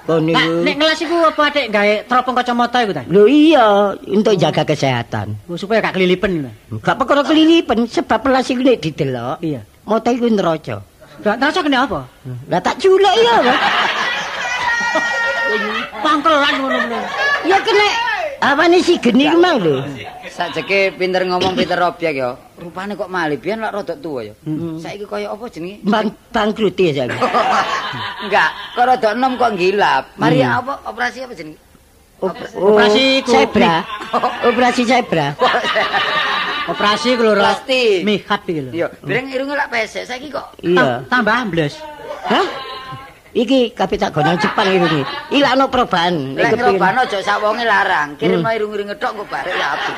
[0.04, 0.52] Kon Nah, niku.
[0.66, 3.02] nek ngelas iku apa adek gawe teropong kacamata iku ta?
[3.08, 5.32] Lho iya, untuk jaga kesehatan.
[5.48, 6.50] Oh, supaya gak kelilipen.
[6.84, 9.38] Gak perkara kelilipan sebab pelas iku nek didelok.
[9.40, 9.62] Iya.
[9.84, 10.76] Mote iku neraca.
[11.22, 12.00] Lah terus kene apa?
[12.50, 13.54] Lah tak culek ya.
[16.02, 16.98] Pangkelan ngono-ngono.
[17.46, 17.86] Ya kena
[18.42, 19.84] awane si geni ku mang lho.
[20.34, 22.34] Sajeke pinter ngomong pinter objek ya.
[22.58, 24.34] Rupane kok malih biyen lak rada tuwa ya.
[24.82, 25.78] Saiki kaya apa jenenge?
[25.86, 27.18] Bang bangkrut ya saiki.
[28.26, 30.10] Enggak, kok rada enom kok gilap.
[30.18, 31.60] Mari apa operasi apa jenenge?
[32.22, 33.82] Operasi zebra.
[34.46, 35.34] Operasi zebra.
[36.64, 37.36] Operasi ku lho.
[37.36, 38.06] Plastik.
[38.06, 38.70] Mikat iki lho.
[38.72, 40.56] Iya, bireng irunge lak pesek saiki kok.
[40.64, 41.04] Iya.
[41.12, 41.76] Tambah ambles.
[42.24, 42.46] Hah?
[43.34, 45.02] Iki kabeh tak gonang Jepang iki.
[45.34, 46.38] Ilakno perubahan.
[46.38, 48.14] Lek Nek kepengin- ngrobano aja sak wonge larang.
[48.16, 49.96] Kirimno irung-irung tok kok barek ya apik.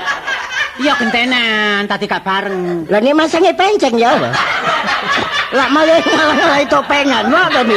[0.76, 2.88] Iya gentenan tadi gak bareng.
[2.90, 4.28] Lah nek masange penceng ya apa?
[5.54, 7.76] Lah malah ngalah topengan wae to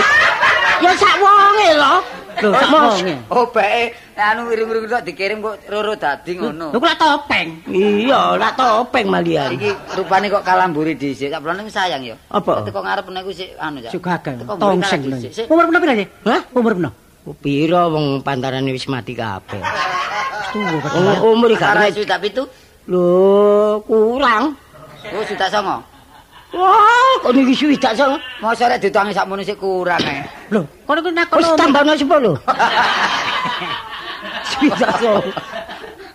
[0.79, 2.18] Ya sak wonge lho.
[2.39, 3.15] Lho sak Mos- wonge.
[3.27, 3.83] Oh, bae
[4.15, 6.71] anu irung-irung tok dikirim kok roro dadi ngono.
[6.71, 7.47] Lho kok lak topeng.
[7.67, 9.49] Iya, lah topeng malian.
[9.53, 11.29] Iki rupane kok kalamburi dhisik.
[11.29, 12.15] Sak pelane sayang ya.
[12.27, 12.63] Apa?
[12.63, 13.91] Teko ngarep niku sik anu ya.
[14.55, 15.15] Tongseng lho.
[15.17, 15.31] dhisik.
[15.33, 15.45] Sik.
[15.47, 16.07] Umur pira pira sih?
[16.23, 16.41] Hah?
[16.51, 16.91] Umur pira?
[17.35, 19.61] Piro wong pantarane wis mati kabeh.
[20.49, 21.93] Tuwa Oh, umur gak kena.
[21.93, 22.43] sudah pitu.
[22.89, 23.05] Lho,
[23.85, 24.57] kurang.
[25.13, 25.77] Oh, sudah songo.
[26.49, 28.09] Wah, kok niki suwi tak sing.
[28.41, 30.25] Mosok rek ditangi sakmono sik kurang ae.
[30.49, 32.01] Lho, kono ku nakon Wis tambahno 10.
[34.49, 35.21] Suwi tak sing.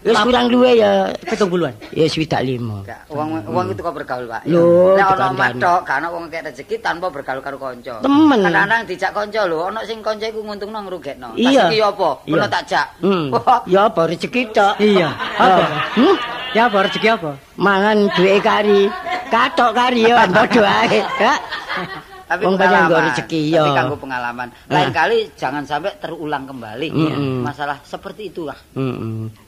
[0.05, 1.09] Wis kurang luwe ya.
[1.23, 1.73] pitung puluhan.
[1.95, 2.83] Ya suwi limo.
[2.83, 4.43] Gak, wong wong itu kok bergaul, Pak.
[4.45, 5.39] Lho, Nek ana dikandani.
[5.39, 7.95] omah tok, gak ana wong kek rezeki tanpa bergaul karo kanca.
[8.03, 8.39] Temen.
[8.43, 11.31] Kadang-kadang dijak kanca lho, ana sing kanca iku nguntungno ngrugekno.
[11.33, 11.65] Tas Iya.
[11.71, 12.11] iki apa?
[12.27, 12.87] Ono tak jak.
[13.01, 13.31] Hmm.
[13.73, 14.75] Ya apa rezeki tok.
[14.83, 15.09] Iya.
[15.39, 15.63] Apa?
[15.95, 16.17] Hmm?
[16.53, 17.31] Ya apa rezeki apa?
[17.55, 18.91] Mangan duwe kari.
[19.35, 21.01] Katok kari ya padha ae.
[22.25, 22.89] Tapi Wong banyak pengalaman.
[22.89, 23.77] nggo rezeki, Tapi iya.
[23.77, 24.49] kanggo pengalaman.
[24.73, 26.89] Lain kali jangan sampai terulang kembali
[27.45, 28.57] masalah seperti itulah.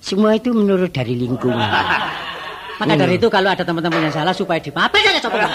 [0.02, 1.56] Semua itu menurut dari lingkungan.
[2.80, 5.48] Maka dari itu kalau ada teman-teman yang salah supaya dimaafin saja coba.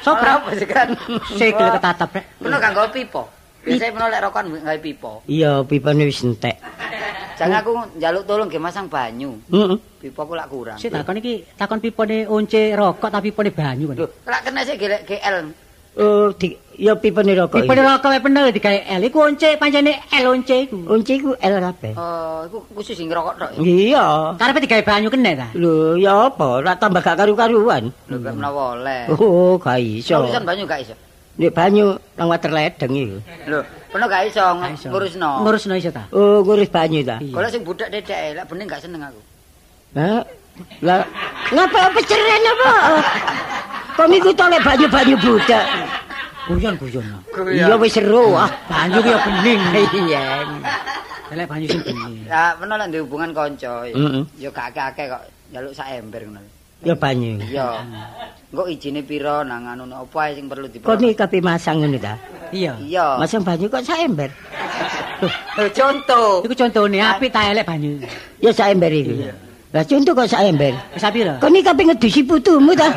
[0.00, 0.40] Sopra.
[0.40, 0.88] apa sih kan?
[1.36, 2.08] Saya kira ketatap.
[2.40, 3.37] Penuh kanggo pipo.
[3.68, 5.12] Biasanya penuh lek rokokan nggawe pipo.
[5.28, 6.56] Iya, pipane wis entek.
[7.38, 9.38] Jangan aku njaluk tolong ge masang banyu.
[9.46, 9.78] Heeh.
[10.02, 10.78] Pipo aku lak kurang.
[10.80, 13.96] Saya takon iki takon pipone once rokok tapi pipone banyu kan.
[14.02, 15.68] Lho, lak kena sik gelek GL.
[15.98, 17.62] Oh, di, ya pipane rokok.
[17.62, 20.78] Pipone rokok wae bener digawe L iku once pancene L once iku.
[20.90, 21.94] Unci ku L kabeh.
[21.94, 23.50] Oh, iku khusus sing ngerokok tok.
[23.62, 24.34] Iya.
[24.34, 25.48] Karepe digawe banyu kene ta.
[25.54, 26.58] Lho, ya apa?
[26.58, 27.94] Lah tambah gak karu-karuan.
[28.10, 29.06] Lho, gak menawa oleh.
[29.14, 30.26] Oh, gak iso.
[30.26, 30.94] Urusan banyu gak iso.
[31.38, 33.18] Nek banyu nang water ledeng iku.
[33.46, 33.62] Lho,
[33.94, 34.42] penuh gak iso
[34.90, 35.30] ngurusno.
[35.46, 36.10] Ngurusno iso ta.
[36.10, 37.22] Oh, ngurus banyu ta.
[37.22, 37.30] Iya.
[37.30, 39.20] Kalau sing budak dedek, lek bening gak seneng aku.
[39.94, 40.26] Hah?
[40.82, 41.06] Lah,
[41.54, 42.70] ngapa apa ceren apa?
[43.94, 45.64] Kok niku to lek banyu-banyu budak.
[46.50, 47.06] Guyon-guyon.
[47.54, 48.50] Iya wis seru ah.
[48.66, 49.60] Banyu ki ya bening.
[50.10, 50.24] Iya.
[51.38, 52.26] Lek banyu sing bening.
[52.26, 53.86] Ya, penuh lek duwe hubungan kanca.
[54.42, 55.22] Ya gak akeh kok
[55.54, 56.42] njaluk sak ember ngono.
[56.82, 57.38] Ya banyu.
[57.46, 57.78] Ya.
[58.48, 61.00] Engko ijine pira nang anu apa ae sing perlu Kok diperlu.
[61.04, 62.16] nih kabeh masang ngono ta?
[62.48, 62.72] Iya.
[62.80, 63.20] Iya.
[63.20, 64.32] Masang banyu kok sak ember.
[65.60, 66.40] Lho, contoh.
[66.48, 68.00] Iku contone apik ta elek banyu.
[68.40, 69.12] Ya sak ember iku.
[69.68, 70.72] Lah contoh kok sak ember.
[70.96, 71.36] Wis pira?
[71.36, 72.88] Kok nih kabeh ngedusi putumu ta?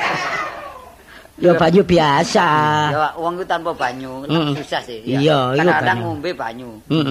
[1.42, 2.48] Ya banyu biasa.
[2.94, 4.24] Ya, wong ku tanpa banyu,
[4.56, 5.02] susah sih.
[5.04, 6.02] Iya, iya, banyu.
[6.06, 6.70] ngombe banyu.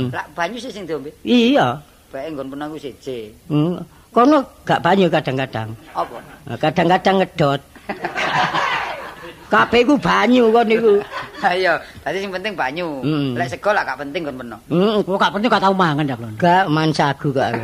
[0.09, 1.13] Lah banyu sih sing diombe.
[1.27, 1.77] Iya.
[2.09, 3.37] Bae nggon pernah ku siji.
[3.53, 3.83] Hmm.
[4.15, 5.75] Kono gak banyu kadang-kadang.
[5.93, 6.17] Apa?
[6.57, 7.61] Kadang-kadang ngedot.
[9.51, 11.03] Kabeh ku banyu kok niku.
[11.43, 13.03] Ayo, tadi sing penting banyu.
[13.03, 13.35] Mm.
[13.35, 14.59] Lek sego lah gak penting kon peno.
[14.71, 15.03] Hmm.
[15.03, 16.31] Kok gak penting gak tau mangan dak lho.
[16.39, 17.43] Gak man sagu kok.
[17.45, 17.63] aku.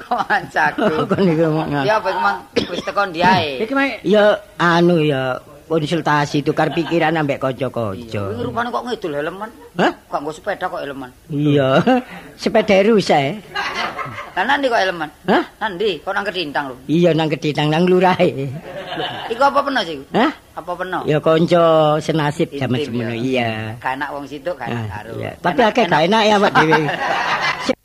[0.00, 0.84] Kok ancaku.
[1.04, 3.60] Kok niku mang- Ya apa iku mang wis tekan diae.
[3.60, 4.24] Iki mah Ya
[4.56, 8.22] anu ya konsultasi tukar pikiran ambek kanca-kanca.
[8.36, 9.50] Rupane kok ngidul helman.
[9.74, 9.92] Hah?
[10.06, 11.10] Kok nggo sepeda kok helman.
[11.28, 11.80] Iya.
[12.42, 13.20] Sepeda rusak.
[13.20, 13.34] eh.
[14.34, 15.08] Lah nandi kok helman?
[15.24, 15.44] Hah?
[15.58, 16.76] Nandi kok nang kedintang lho.
[16.86, 18.50] Iya nang ketitang nang lurahe.
[19.26, 19.98] Iku apa peno sih?
[20.12, 20.30] Hah?
[20.54, 21.02] Apa peno?
[21.04, 21.64] Ya kanca
[21.98, 23.10] senasib jaman semono.
[23.10, 23.16] ya.
[23.16, 23.50] Iya.
[23.80, 25.12] Gak enak wong situ gak enak Ah, karo.
[25.40, 26.82] Tapi akeh gak enak ya Pak dhewe.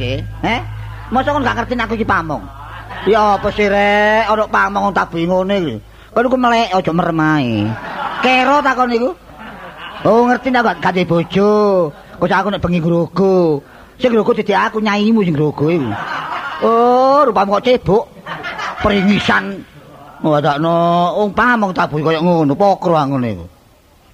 [0.00, 0.24] iki?
[0.40, 0.60] Heh?
[1.12, 2.40] Masa kon gak ngerti aku iki pamong?
[3.04, 5.76] Ya apa sih rek, ana pamong tak bingone iki.
[6.16, 7.68] Kon iku melek aja meremai.
[8.24, 9.10] Kero takon iku.
[10.08, 11.52] Oh ngerti ndak gak gak bojo.
[11.92, 13.60] Kok aku nek bengi grogo.
[14.00, 15.92] Sing grogo dadi aku nyaimu sing grogo iku.
[16.64, 18.04] Oh, rupamu kok cebok.
[18.80, 19.60] Peringisan.
[20.20, 20.76] Wadakno
[21.16, 23.46] wong pamong tabuh kaya ngono, pokro ngono iku.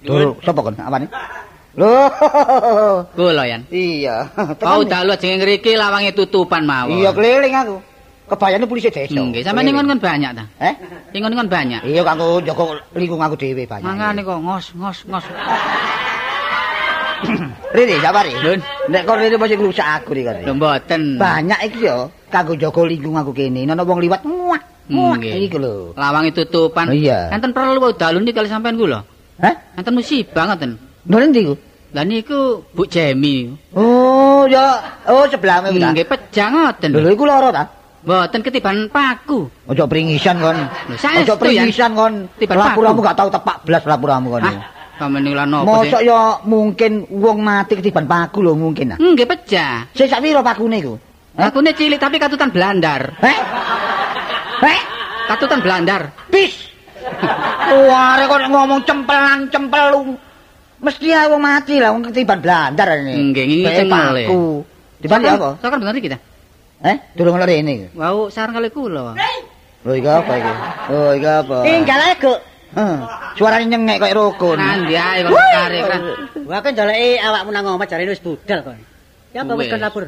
[0.07, 0.79] Lho, sapa kon?
[0.79, 1.11] Apane?
[1.77, 2.09] Lho.
[3.13, 3.61] Kula yan.
[3.69, 4.33] Iya.
[4.57, 6.97] Kau dalu jeneng ngriki lawange tutupan mawon.
[6.97, 7.77] Iya keliling aku.
[8.27, 9.15] Kebayane polisi desa.
[9.15, 10.43] Nggih, sampeyan ningon kan banyak ta?
[10.59, 10.73] Eh?
[11.15, 11.79] Ningon kan banyak.
[11.87, 13.87] Iya kanggo njaga lingkungan aku dhewe banyak.
[13.87, 15.25] Mangane kok ngos ngos ngos.
[17.77, 18.33] Rene, sabari.
[18.41, 18.59] Lun.
[18.91, 20.43] Nek kok rene masih ngrusak aku iki kok.
[20.43, 21.01] Lho mboten.
[21.21, 23.63] Banyak iki ya kanggo njaga lingkungan aku kene.
[23.63, 24.63] Ana wong liwat muak.
[24.91, 25.47] Muak Nggih.
[25.47, 25.93] iki lho.
[25.95, 26.89] Lawange tutupan.
[26.91, 27.31] Iya.
[27.31, 29.05] Enten perlu dalu niki kali sampean kula.
[29.39, 29.55] Hah?
[29.77, 30.86] Enten musibah ngoten.
[31.07, 31.55] Lho ndi ku?
[31.95, 33.47] Lah niku Bu Jemi.
[33.71, 34.99] Oh, ya.
[35.07, 35.95] Oh, sebelahmu ku ta.
[35.95, 36.89] Nggih pejang ngoten.
[36.91, 37.63] Lho iku lara ta?
[38.03, 39.47] Mboten ketiban paku.
[39.67, 40.59] Ojo pringisan kon.
[40.99, 42.13] Ojo pringisan kon.
[42.39, 44.43] Lapuramu gak tau tepak blas lapuramu kon.
[44.97, 48.97] Sampeyan niku lan napa Mosok ya mungkin wong mati ketiban paku lho mungkin ah.
[48.99, 49.85] Nggih pejah.
[49.93, 50.97] Sik sak piro pakune iku?
[51.37, 51.53] Hah?
[51.53, 53.13] Akune cilik tapi katutan blandar.
[53.21, 53.37] Heh?
[54.65, 54.79] Heh?
[55.29, 56.09] Katutan blandar.
[56.33, 56.73] Bis.
[57.87, 60.17] Wah, kok ngomong cempelan cempelung.
[60.77, 63.33] Mesti ae wong mati lah wong ketiban blandar ini.
[63.33, 64.23] Nggih, ngingi Bae cengele.
[64.29, 64.41] paku.
[65.01, 65.49] Tiban ya apa?
[65.61, 66.17] Sakan bener iki ta?
[66.85, 67.89] Eh, durung ngono rene.
[67.97, 69.17] Wau saran kali kula.
[69.85, 70.53] Lho iki apa iki?
[70.93, 71.57] Oh, iki apa?
[71.65, 72.39] Tinggal ae, Guk.
[72.77, 72.97] Heh,
[73.39, 74.59] suarane nyengek kaya rukun.
[74.59, 76.01] Nandi ae kok tarik kan.
[76.45, 78.77] Wah kan njaleki awakmu nang omah jarene wis budal kon.
[79.33, 80.03] Ya apa wis kon lapor?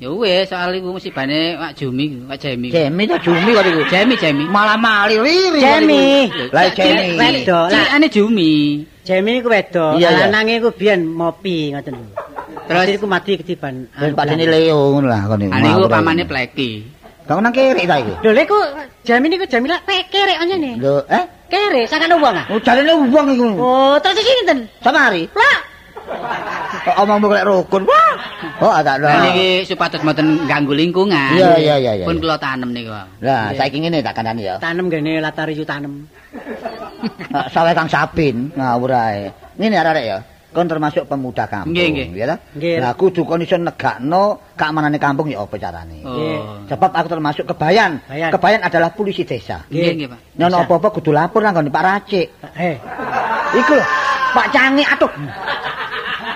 [0.00, 2.68] Ya wis soal iku musibane Pak Jumi, Pak Jemi.
[2.74, 3.82] Jemi ta Jumi kok iku.
[3.88, 4.44] Jemi Jemi.
[4.50, 5.60] Malah mali riri.
[5.64, 6.28] Jemi.
[6.52, 7.16] Lah Jemi.
[7.16, 7.66] Wedok.
[7.72, 8.54] Lah Cilikane Jumi.
[9.10, 10.30] Jemi wedok, Iya, iya.
[10.30, 12.06] lanange iku biyen mopi ngoten lho.
[12.70, 13.90] Terus iku mati ketiban.
[13.90, 15.50] Wis padene Leo ngono lah kon iku.
[15.50, 15.94] ane iku Ngawur ae.
[15.98, 16.70] pamane Pleki.
[17.26, 18.14] Kau nang kere ta iku?
[18.22, 18.58] Lho lek iku
[19.02, 20.78] Jemi niku Jemi lak kerek anjene.
[20.78, 21.24] Lho, eh?
[21.50, 22.46] Kerek sakane wong ah.
[22.46, 23.46] Oh, jarene wong iku.
[23.58, 24.70] Oh, terus iki sinten?
[24.78, 25.26] Samari.
[25.34, 25.58] Lah,
[26.80, 27.82] Kok omongmu kok rukun.
[27.86, 28.14] Wah.
[28.58, 29.30] Oh, ada Ane lah.
[29.30, 31.34] iki supados mboten ganggu lingkungan.
[31.34, 32.04] Iya, iya, iya, iya.
[32.06, 32.90] Pun kula tanem niku.
[33.20, 34.54] Lah, saiki ngene tak kandhani ya.
[34.58, 36.06] tanem gene latar ijo tanem.
[37.54, 39.30] Sawe Kang Sapin ngawur ae.
[39.56, 40.18] Ngene arek ya.
[40.50, 42.18] Kon termasuk pemuda kampung, Nggih, nggih.
[42.18, 42.36] ya ta?
[42.82, 46.02] Lah kudu kon iso negakno keamanane kampung ya apa carane.
[46.02, 46.66] Oh.
[46.66, 48.02] Sebab aku termasuk kebayan.
[48.10, 48.34] Bayan.
[48.34, 49.62] Kebayan adalah polisi desa.
[49.70, 50.18] Nggih, nggih, Pak.
[50.42, 50.66] Nono Bisa.
[50.66, 52.26] apa-apa kudu lapor nang Pak Racik.
[52.58, 52.74] Eh,
[53.54, 53.84] Iku lho,
[54.34, 55.10] Pak Cangi atuh.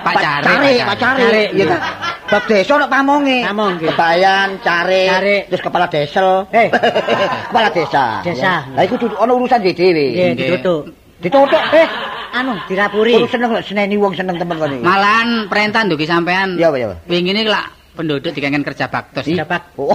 [0.06, 1.50] Pak Cari, Pak Cari.
[1.50, 1.80] Iya kan?
[2.24, 3.44] Bab desa nek pamonge.
[3.44, 3.88] Pamong, nggih.
[3.92, 6.48] Kebayan, cari, terus kepala desa.
[6.50, 6.72] Eh.
[7.52, 8.24] kepala desa.
[8.24, 8.64] Desa.
[8.72, 9.76] Lah iku kudu ana urusan dhewe.
[9.92, 10.48] nggih Nggih.
[10.56, 10.82] ditutuk.
[11.20, 11.88] Ditutuk eh
[12.34, 13.14] Anu, dirapuri.
[13.14, 14.82] Terus seneng seneni wong seneng temen kene.
[14.82, 16.58] Malahan perintah ndugi sampean.
[16.58, 16.98] Iya, iya.
[17.06, 19.22] Wingi lak penduduk dikangen kerja baktos.
[19.22, 19.94] Dapat Oh.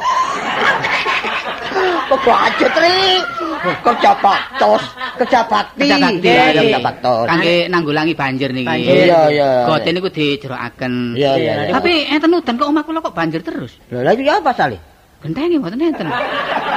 [2.10, 3.20] Kok budget ri?
[3.60, 4.84] Kerja baktos,
[5.20, 5.84] kerja bakti.
[5.84, 6.30] Kerja bakti.
[6.32, 7.28] Kerja baktos.
[7.28, 8.88] Kangge nanggulangi banjir niki.
[8.88, 9.50] Iya, iya.
[9.68, 11.20] Gote niku dijerokaken.
[11.20, 11.54] Iya, iya.
[11.76, 13.76] Tapi enten udan kok omah kula kok banjir terus.
[13.92, 14.80] Lho, lha iki apa sale?
[15.20, 16.08] Gentenge mboten enten.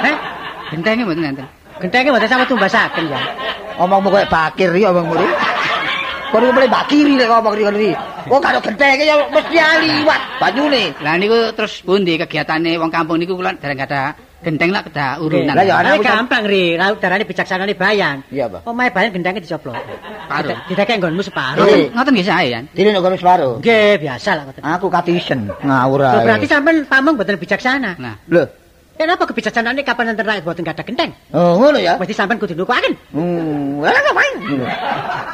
[0.03, 0.17] Eh,
[0.75, 1.47] Gentenge mboten enten.
[1.79, 3.19] gentenge mboten sampe tumbasaken ya.
[3.79, 5.27] Omongmu koyo bakir iki omongmu ri.
[6.33, 7.91] Kon mulai bakiri lek ngomong ri ri.
[8.27, 10.91] Oh, karo gentenge ya mesti liwat banyune.
[11.05, 15.55] Lah niku terus pundi kegiatane wong kampung niku kula dereng kada genteng lah kada urunan.
[15.55, 18.21] Lah, ya, Ana gampang ri, laut darane bijaksana ni bayan.
[18.29, 18.67] Iya, Pak.
[18.67, 19.79] Omahe bayan gendangnya dicoplok.
[20.29, 20.59] Paruh.
[20.67, 21.65] Didekek nggonmu separuh.
[21.65, 21.89] Eh.
[21.95, 22.65] Ngoten nggih sae yan.
[22.75, 23.63] Dene kono separo.
[23.63, 24.63] Nggih, biasa lah ngoten.
[24.67, 26.27] Aku katisen ngawur ae.
[26.27, 27.97] berarti sampean pamong mboten bijaksana.
[27.97, 28.45] Nah, Lho,
[28.93, 31.11] Kenapa kebijaksanaan ini kapan enten rakyat mboten gadah gendeng?
[31.33, 31.97] oh ngono ya.
[31.97, 32.93] Mesti sampean kudu nukuaken.
[33.17, 34.35] Hmm, lah ngapain?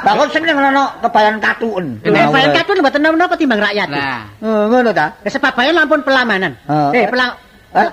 [0.06, 1.98] Lah kok seneng ngono kebayan katuen.
[2.06, 3.88] Nek bayan katun mboten napa timbang rakyat.
[3.90, 4.30] nah.
[4.40, 5.18] Oh, ngono ta?
[5.26, 6.54] Sebab bayan lampun pelamanan.
[6.94, 7.02] Eh.
[7.02, 7.34] Eh, pelang
[7.76, 7.90] Eh?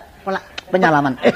[0.76, 1.14] Penyalaman.
[1.24, 1.32] eh,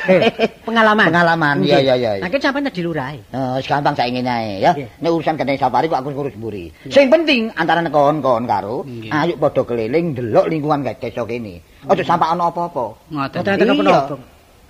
[0.67, 1.05] pengalaman.
[1.07, 2.11] Pengalaman, iya, iya, iya.
[2.19, 3.19] Nah, kan sampean di lurahe.
[3.31, 4.71] Oh, wis gampang saya ingin ae ya.
[4.75, 6.69] Nek urusan kene safari kok aku ngurus mburi.
[6.91, 11.63] Sing penting antara kon-kon karo ayo padha keliling delok lingkungan desa kene.
[11.87, 12.85] Aja sampai ana apa-apa.
[13.07, 14.19] Ngoten.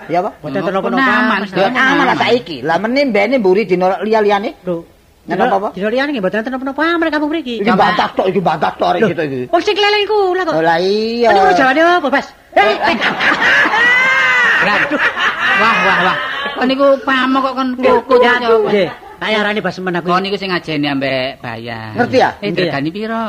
[0.08, 0.24] Iya.
[0.24, 0.34] Pak?
[0.48, 1.12] Enten Napa napa-napa.
[1.12, 1.40] aman,
[1.76, 2.64] aman lah saiki.
[2.64, 4.56] Lah meneh mbene mburi dina liya-liyane.
[4.64, 4.88] Lho,
[5.28, 5.76] Nek apa-apa?
[5.76, 7.60] Di loriane nggih mboten enten napa-napa aman kampung mriki.
[7.60, 9.52] Iki bantah tok, iki bantah tok arek iki.
[9.52, 10.56] Wong sing keleleng kula kok.
[10.56, 11.36] Oh, lah iya.
[11.36, 12.28] Aduh, jawane apa, Bas?
[14.60, 16.18] Wah, wah, wah.
[16.60, 18.34] Kon niku pamok kok kon kuku ya.
[18.40, 18.90] nggih.
[19.20, 20.08] Tak yarani Basmen aku.
[20.12, 21.96] Kon niku sing ngajeni ambek bayar.
[21.96, 22.30] Ngerti ya?
[22.40, 23.26] Eh, regane piro?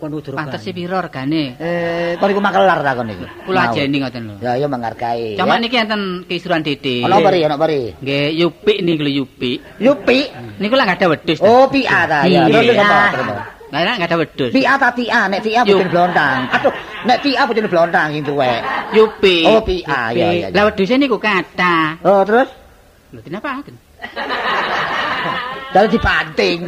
[0.00, 0.34] Kon udur.
[0.34, 1.54] Pantes piro regane?
[1.60, 3.24] Eh, kon iku makelar ta kon iku.
[3.46, 4.34] Kula ajeni ngoten lho.
[4.40, 5.36] Ya, ya menghargai.
[5.36, 7.04] Cuma niki enten kisuran Dede.
[7.04, 7.94] Ono bari, ono bari.
[8.00, 9.52] Nggih, Yupi niku lho Yupi.
[9.80, 10.18] Yupi.
[10.58, 11.38] Niku lah enggak ada wedhus.
[11.40, 12.48] Oh, PA ta ya.
[12.48, 12.60] Iya.
[12.64, 13.57] Terus apa?
[13.68, 14.50] Lah nek enggak ada wedhus.
[14.56, 15.76] Tia ta tia, nek tia Yo.
[15.76, 16.38] bojone blontang.
[16.56, 16.72] Aduh,
[17.04, 18.60] nek tia bojone blontang sing tuwek.
[18.96, 19.44] Yupi.
[19.44, 19.84] Oh, pi.
[19.84, 20.46] Ah, iya, iya.
[20.48, 22.00] Lah wedhuse niku kathah.
[22.00, 22.48] Oh, terus
[23.08, 23.64] Lho kenapa?
[25.72, 26.60] dari dibanting.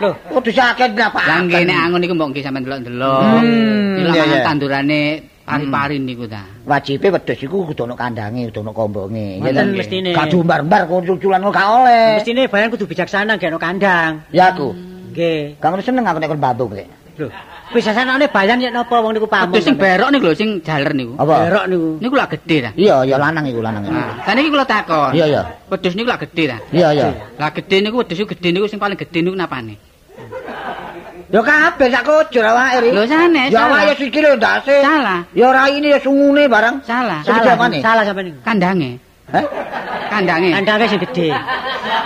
[0.00, 1.20] Loh, kudu sakit napa?
[1.24, 3.22] Lah nggih nek angon niku mbok nggih sampean delok-delok.
[3.40, 4.44] Hmm, lho mangan iya.
[4.44, 5.02] tandurane
[5.42, 6.42] pari-pari niku ta.
[6.64, 9.40] wajibe wedhus iku kudu ana kandange, kudu ana kombonge.
[9.40, 9.72] Ya kan?
[9.72, 10.12] mestine.
[10.16, 12.08] Gak dumbar-mbar kunculan kok gak oleh.
[12.20, 14.12] Mestine bayan kudu bijaksana gak ono kandang.
[14.32, 14.91] Ya aku.
[15.12, 15.60] Nggih.
[15.60, 16.88] Gak ngono seneng aku nek kon babung rek.
[17.12, 17.28] Lho,
[17.76, 19.28] bijaksanane bayan yen napa wong niku.
[19.28, 21.12] Wedhus sing berok niku lho sing jaler niku.
[21.20, 21.88] Berok niku.
[22.00, 22.70] Niku lak gedhe ta.
[22.72, 23.84] Iya, ya lanang iku lanang.
[23.84, 25.12] Nah, kan iki kula takon.
[25.12, 25.42] Iya, iya.
[25.68, 26.58] Wedhus niku lak gedhe ta.
[26.72, 27.06] Iya, iya.
[27.36, 29.76] Lah gedhe niku wedhus gedhe niku sing paling gedhe niku napane?
[31.32, 32.88] Ya kabeh sak kujur awake ri.
[32.92, 33.48] Lho sanes.
[33.52, 33.76] Ya salah.
[33.76, 34.76] awake ya sikile ndase.
[34.84, 35.20] Salah.
[35.36, 36.84] Ya raine ya sungune barang.
[36.84, 37.20] Salah.
[37.24, 38.40] Salah, salah sampean niku.
[38.44, 38.90] Kandange.
[39.32, 39.44] Heh?
[40.12, 40.48] Kandange.
[40.52, 41.28] Kandange sing gedhe.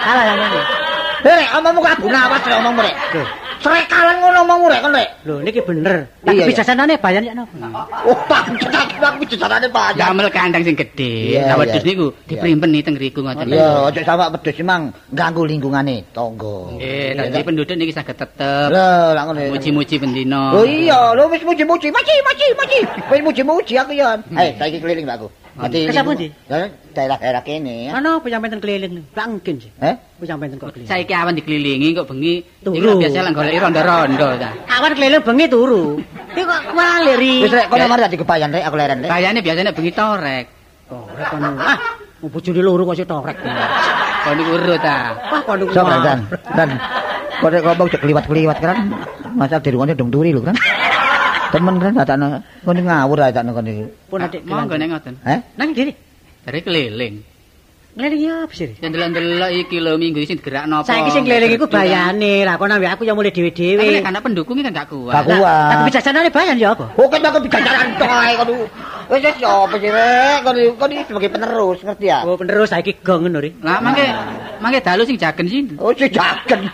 [0.02, 0.85] Salah sampean.
[1.26, 2.94] Eh, Rek, omongmu kabun awas rek omongmu rek.
[3.18, 3.26] Loh.
[3.58, 5.08] Srekalan ngono omongmu rek kon rek.
[5.26, 6.06] Lho niki bener.
[6.06, 6.46] Iya, Tapi iya.
[6.46, 7.82] bijaksanane bayan yen napa?
[8.06, 8.14] Oh,
[8.62, 9.98] cetak aku bicarane banyak.
[9.98, 11.34] Damel kandang sing gedhe.
[11.34, 11.88] Iya, Lah wedhus iya.
[11.90, 13.50] niku diprimpeni teng ngriku ngoten.
[13.50, 16.78] Ya, aja sama wedhus emang ganggu lingkungane tangga.
[16.78, 19.50] Eh, dadi penduduk niki saged tetep Lah, lak ngono.
[19.50, 20.54] muji-muji bendina.
[20.54, 22.78] Oh iya, lho wis muji-muji, muji, muji, muji.
[23.10, 24.14] Wis muji-muji aku ya.
[24.38, 25.28] Eh, saiki keliling Pak aku.
[25.56, 26.28] Ati Ke sapundi?
[26.52, 27.96] Ya, daerah-daerah kene ya.
[27.96, 29.08] Ana apa sampean ten keliling niku?
[29.16, 29.70] Lak mungkin sih.
[29.80, 29.94] Eh?
[29.96, 30.88] Apa ten kok keliling?
[30.88, 32.76] Saiki awan dikelilingi kok bengi Turu.
[32.76, 34.50] lho biasa lah goleki rondo-rondo ta.
[34.76, 35.84] Awan keliling bengi turu.
[36.36, 37.34] Iki kok wale ri.
[37.48, 39.08] Wis rek kono mari dadi kebayan rek aku leren rek.
[39.08, 40.44] Kayane biasanya bengi torek.
[40.92, 41.48] Oh, rek kono.
[41.56, 41.78] Ah,
[42.20, 43.36] mau bojone loro kok sik torek.
[43.40, 44.98] Kok niku urut ta.
[45.32, 45.64] Wah, kono.
[45.72, 46.18] Sok dan
[46.52, 46.68] dan
[47.40, 48.76] kok nek ngomong cek kliwat-kliwat kan.
[49.32, 50.52] Masa dirungone dong turi lho kan.
[51.52, 53.86] Temen kan datane ngono ngawur ae tak ngono iku.
[54.10, 55.14] Pun adik Monggo nek ngoten.
[55.22, 55.38] Eh?
[55.58, 55.92] Nang diri.
[56.46, 57.35] Dari keliling.
[57.96, 58.76] Ya apa sih?
[58.76, 60.92] Sing delok-delok iki lho minggu iki sing digerakno apa.
[60.92, 62.44] Saiki sing keliling iku bayane.
[62.44, 64.04] Lah kono ambek aku ya mulai Tapi dhewe-dhewe.
[64.04, 65.16] nek anak pendukung kan gak kuat.
[65.16, 65.68] Gak kuat.
[65.72, 66.92] Tapi bijaksanane bayan ya apa?
[66.92, 68.52] Oh, kan aku bijajaran tok ae kono.
[69.08, 70.36] Wis wis ya apa sih rek?
[70.44, 72.18] Kono iki sebagai penerus, ngerti ya?
[72.28, 73.50] Oh, penerus saiki gong ngono ri.
[73.64, 74.04] Lah mangke
[74.60, 75.64] mangke dalu sing jagen sih.
[75.80, 76.60] Oh, sing jagen.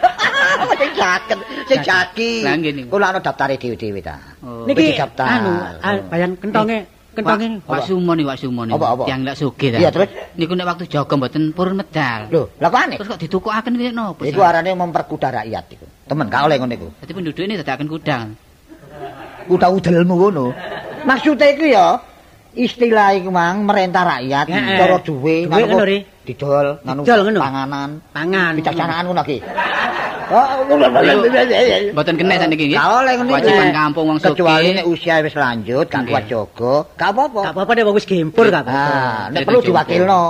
[0.62, 2.32] Sing jagen, sing jagi.
[2.46, 2.94] Lah, niku.
[2.94, 4.14] Kula ana daftare dhewe-dhewe ta.
[4.46, 4.62] Oh.
[4.62, 5.26] Niki daftar.
[5.26, 5.52] anu
[5.82, 7.48] ah, bayan kentonge kentonge.
[7.64, 9.04] Wak sumo nih, wak sumo apa?
[9.08, 9.78] Yang lak sugih ta.
[9.78, 10.08] Iya, terus?
[10.36, 12.20] Niku nek waktu jaga mboten purun medal.
[12.32, 12.96] Lho, lha kok aneh?
[12.96, 14.22] Terus kok ditukukaken kaya napa?
[14.24, 15.86] Iku arane memperkuda rakyat iku.
[16.08, 16.88] Temen gak oleh ngono iku.
[16.98, 18.26] Dadi penduduk ini dadakan kudang.
[19.46, 20.46] Kuda udelmu ngono.
[21.02, 21.86] Maksudnya iku ya
[22.52, 24.44] istilah iku mang merentah rakyat
[24.76, 25.82] cara duwe ngono,
[26.22, 27.40] didol nganu Didol ngono.
[27.40, 28.52] panganan Pangan.
[28.60, 29.38] bijaksanaan ngono iki.
[30.32, 30.46] Oh.
[31.92, 32.78] Mboten kena sakniki nggih.
[32.80, 33.36] Gak oleh ngono iku.
[33.36, 34.32] Kewajiban kampung wong sugih.
[34.32, 36.12] Kecuali nek usia wis lanjut, gak Nggih.
[36.16, 37.40] kuat jaga, gak apa-apa.
[37.44, 38.96] Gak apa-apa nek wong wis gempur gak apa-apa.
[38.96, 40.24] Ah, nek perlu diwakilno.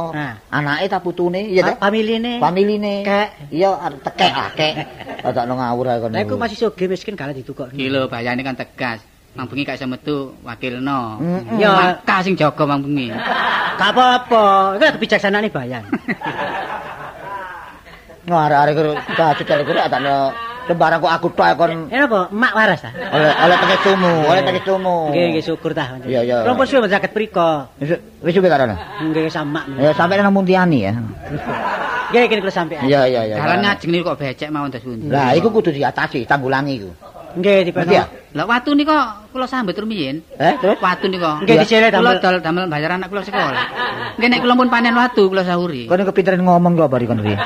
[0.50, 1.72] Anake ta putune, iya ta?
[1.78, 2.42] Ah, Familine.
[2.42, 2.94] Familine.
[3.06, 3.28] Kek.
[3.54, 3.70] Iya,
[4.02, 4.74] tekek ah, kek.
[5.22, 6.12] Ada no ngawur ae kono.
[6.18, 7.70] Lah iku masih sugih miskin kalah ditukok.
[7.70, 8.98] Iki lho bayane kan tegas.
[9.32, 11.16] Mang bengi gak iso metu wakilno.
[11.56, 11.96] Ya.
[12.02, 13.08] Maka sing jaga mang bengi.
[13.78, 14.76] Gak apa-apa.
[14.76, 15.86] Iku kebijaksanane bayan.
[18.22, 20.16] Ngarare karo bacot karo karo ada no
[20.70, 22.30] kok aku tok kon Eh apa?
[22.30, 22.90] Emak waras ta?
[22.94, 24.96] oleh oleh pakai sumu, oleh pakai sumu.
[25.10, 25.98] Nggih, nggih syukur ta.
[26.06, 26.46] Iya, iya.
[26.46, 27.66] Rompos suwe saged priko.
[27.82, 28.78] Wis wis suwe karono.
[29.02, 29.66] Nggih sama.
[29.74, 30.94] Ya sampai nang Muntiani ya.
[32.14, 32.86] Nggih kene kula sampean.
[32.86, 33.36] Iya iya iya.
[33.42, 35.10] Dalan ngajeng niku kok becek mawon das pundi.
[35.10, 36.90] Lah iku kudu diatasi, tanggulangi iku.
[37.36, 37.92] Nggih dipeno.
[38.32, 40.24] Lah watu nika kula sambet rumiyin.
[40.40, 40.80] Eh, terus?
[40.80, 41.44] Watu nika.
[41.44, 42.20] Nggih, disele Kula damel.
[42.20, 43.64] dol damel bayar anak kula sekolah.
[44.16, 45.84] Nggih nek kula pun panen watu kula sahuri.
[45.88, 47.36] Kon kepinteran ngomong lho bari kon ri.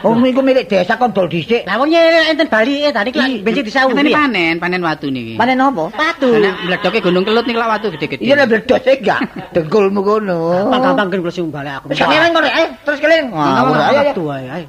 [0.00, 1.68] Oh, iku milik desa kon dol dhisik.
[1.68, 3.92] Lah wong nyelek enten bali eh tadi kelak bensin disawu.
[3.92, 5.36] Ini panen, panen watu niki.
[5.36, 5.92] Panen apa?
[5.92, 6.40] Patu.
[6.40, 8.24] Nek mledoke gunung kelut niku lak watu gede-gede.
[8.24, 9.20] Iya nek bledos e enggak.
[9.52, 10.72] Dengkulmu kono.
[10.72, 11.92] Gampang-gampang kula sing balik aku.
[11.92, 13.28] Keliling kon rek, ayo terus keliling.
[13.28, 14.00] Ngawur ayo
[14.56, 14.68] ayo.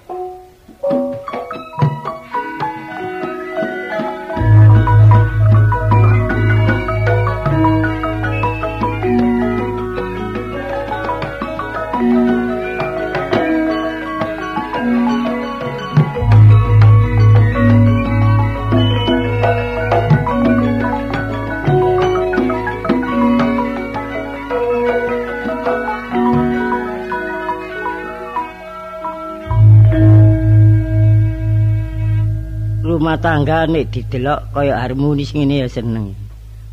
[33.02, 36.14] Rumah tangga nek didelok kaya harmonis ngene ya seneng.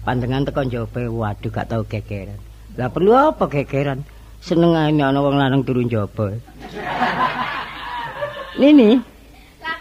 [0.05, 2.37] Pandangan teko njaba waduh gak tau gegeran.
[2.76, 4.05] Lah perlu apa gegeran?
[4.37, 6.37] Seneng ae ana wong lanang turun njaba.
[8.61, 9.01] Nini,
[9.57, 9.81] Cak?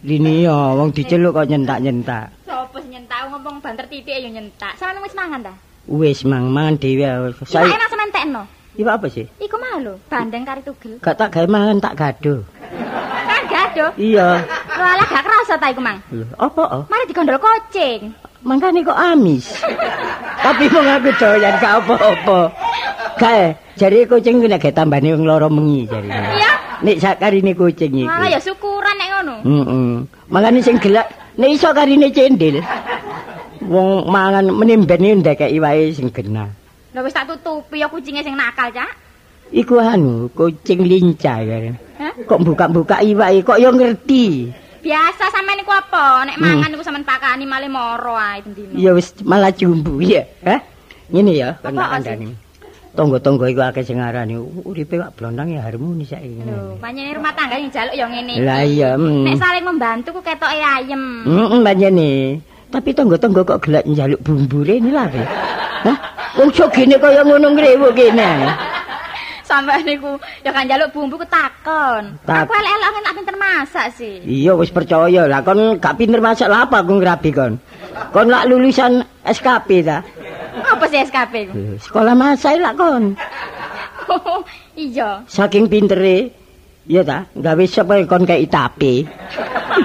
[0.00, 2.32] lini ya wong diceluk kok nyentak-nyentak.
[2.48, 4.80] Sopo nyentak ngomong banter titik ayo nyentak.
[4.80, 5.52] Sampeyan wis mangan ta?
[5.84, 7.36] Wis mang mangan dhewe.
[7.44, 8.42] Saya enak sampean tekno.
[8.80, 9.28] Iku apa sih?
[9.36, 10.96] Iku mau lho, bandeng kari tugel.
[11.04, 12.40] Gak tak gawe mangan tak gaduh.
[13.72, 13.90] Waduh.
[13.96, 14.28] Iya.
[14.68, 15.96] Lho alah gak kerasa ta iku, Mang.
[16.12, 16.62] Lho, apa?
[16.68, 16.82] oh?
[16.92, 18.12] Mari digondol kucing.
[18.44, 19.48] Mangkane kok amis.
[20.44, 22.40] Tapi mong aku doyan gak apa-apa.
[23.16, 26.04] Kae, jare kucing ku nek tambane wong loro mengi jare.
[26.04, 26.52] Iya.
[26.84, 28.12] Nek sakarine kucing iku.
[28.12, 29.34] Malah ya syukuran nek ngono.
[29.40, 29.90] Heeh.
[30.28, 31.08] Mangane sing gelak
[31.40, 32.60] nek iso karine cendil.
[33.72, 36.52] Wong mangan menimben ndekeki wae sing genah.
[36.92, 39.01] Lah wis tak tutupi ya kucinge sing nakal, Cak.
[39.52, 41.44] Iku anu, kucing lincah.
[42.00, 42.12] Hah?
[42.24, 44.48] Kok buka-buka iwake kok yo ngerti.
[44.80, 46.24] Biasa sampean iku apa?
[46.24, 46.56] Nek Hmm.
[46.58, 48.74] mangan iku sampean pakani male moro ae dendino.
[48.74, 50.24] Ya wis malah jumbu ya.
[50.40, 50.58] Hah?
[51.12, 52.32] Ngene ya, kan Apa kandhane.
[52.96, 56.48] Tonggo-tonggo iku akeh sing ngarani uripe kok blondang ya harmonis saiki.
[56.48, 58.34] Lho, pancene rumah tangga yang jaluk ya ngene.
[58.40, 58.96] Lah iya.
[58.96, 59.40] Nek mm.
[59.40, 61.28] saling membantu ku ketoke ayem.
[61.28, 62.10] Heeh, pancene.
[62.72, 65.06] Tapi tonggo-tonggo kok gelek njaluk bumbu rene lah.
[65.12, 65.20] Be.
[65.84, 65.96] Hah?
[66.40, 68.48] Wong sogene kaya ngono ngrewuk kene.
[69.52, 72.16] Sampeyan niku ya kan jaluk bumbu ku takon.
[72.24, 74.24] Tak- Aku elek-elek ngene pinter masak sih.
[74.24, 77.60] Iya wis percaya lah kon gak pinter masak lah apa aku ngrabi kon.
[78.08, 80.00] Kon lak lulusan SKP ta.
[80.64, 81.52] Apa sih SKP ku?
[81.52, 83.12] Eh, Sekolah masak lah kon.
[84.74, 85.20] iya.
[85.28, 86.32] Saking pintere
[86.82, 89.06] Iya ta, gawe sapa kon kei tape.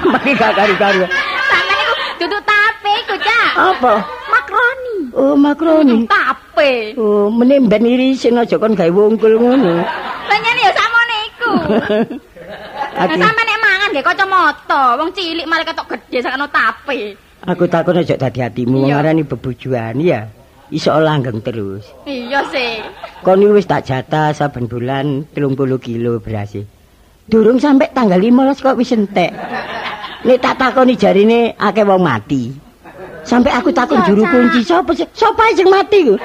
[0.01, 1.05] Mari gak karo-karo.
[1.45, 3.51] Sampeyan niku duduk tape ku, Cak.
[3.53, 3.93] Apa?
[4.25, 4.95] Makroni.
[5.13, 6.09] Oh, makroni.
[6.57, 6.97] Tape.
[6.97, 9.77] Oh, menimben irisin aja kon gawe wungkul ngono.
[10.25, 11.51] Pancene ya sakmene iku.
[13.05, 17.13] Aku, sampeyan nek mangan nggih kacamata, wong cilik malah ketok gedhe sakno tape.
[17.45, 18.97] aku takon aja dadi atimu wong Iya.
[19.05, 20.25] arani bebujuan ya.
[20.73, 21.85] Iso langgeng terus.
[22.09, 22.81] Iya sih.
[23.21, 26.57] Kon iki wis tak jatah saben bulan 30 kilo beras.
[27.29, 29.29] Durung sampai tanggal 15 kok wis entek.
[30.25, 32.66] Nek tak takoni jarine akeh wong mati.
[33.27, 35.03] Sampai aku Iya, juru kunci sapa sih?
[35.11, 36.15] Sapa sing mati ku?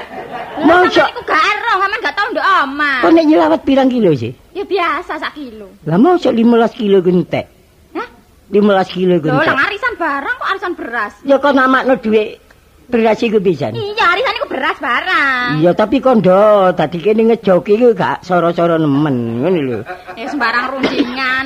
[0.63, 2.97] Mosok sampeyan iku gak ero, sampeyan gak tau nduk omah.
[3.03, 4.31] kon nek nyelawat pirang kilo sih?
[4.55, 5.67] Ya biasa sak kilo.
[5.83, 7.45] Lah mosok 15 kilo ku entek.
[7.91, 8.07] Hah?
[8.47, 9.47] 15 kilo ku Lho, entek.
[9.51, 11.13] lang arisan barang kok arisan beras.
[11.27, 12.39] Ya kon namakno dhuwit
[12.87, 13.75] beras iku pisan.
[13.75, 15.49] Iya, arisan iku beras barang.
[15.59, 16.39] Iya tapi kondo
[16.71, 19.79] tadi kene ngejoki iku gak soro-soro nemen ngono lho.
[20.15, 21.45] Ya sembarang rundingan.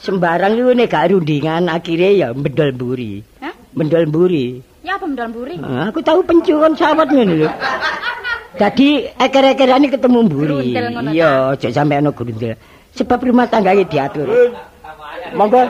[0.00, 3.20] Sembarang iku nek gak rundingan akhirnya ya mendol mburi.
[3.44, 3.52] Hah?
[3.76, 4.69] Mendol mburi.
[4.80, 5.54] Ya apa mendol buri?
[5.60, 7.48] Nah, aku tahu pencurian sawat ngono lho.
[8.56, 10.72] Dadi eker-ekerane ketemu mburi.
[10.72, 12.56] Ngono Iya, aja sampe ana grundel.
[12.96, 14.26] Sebab rumah tangga iki diatur.
[15.36, 15.62] Monggo.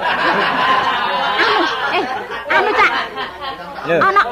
[1.91, 2.05] Eh,
[2.55, 2.91] anu Cak.
[3.99, 4.23] Ana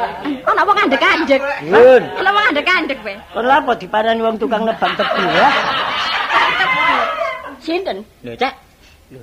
[0.46, 1.40] ana wong andek-andek.
[1.66, 2.02] Nun.
[2.22, 3.14] Ana wong andek-andek kowe.
[3.34, 5.48] Kon lha apa diparani wong tukang nebang tebu ya?
[7.58, 7.98] Sinten?
[8.22, 8.54] Lho, Cak.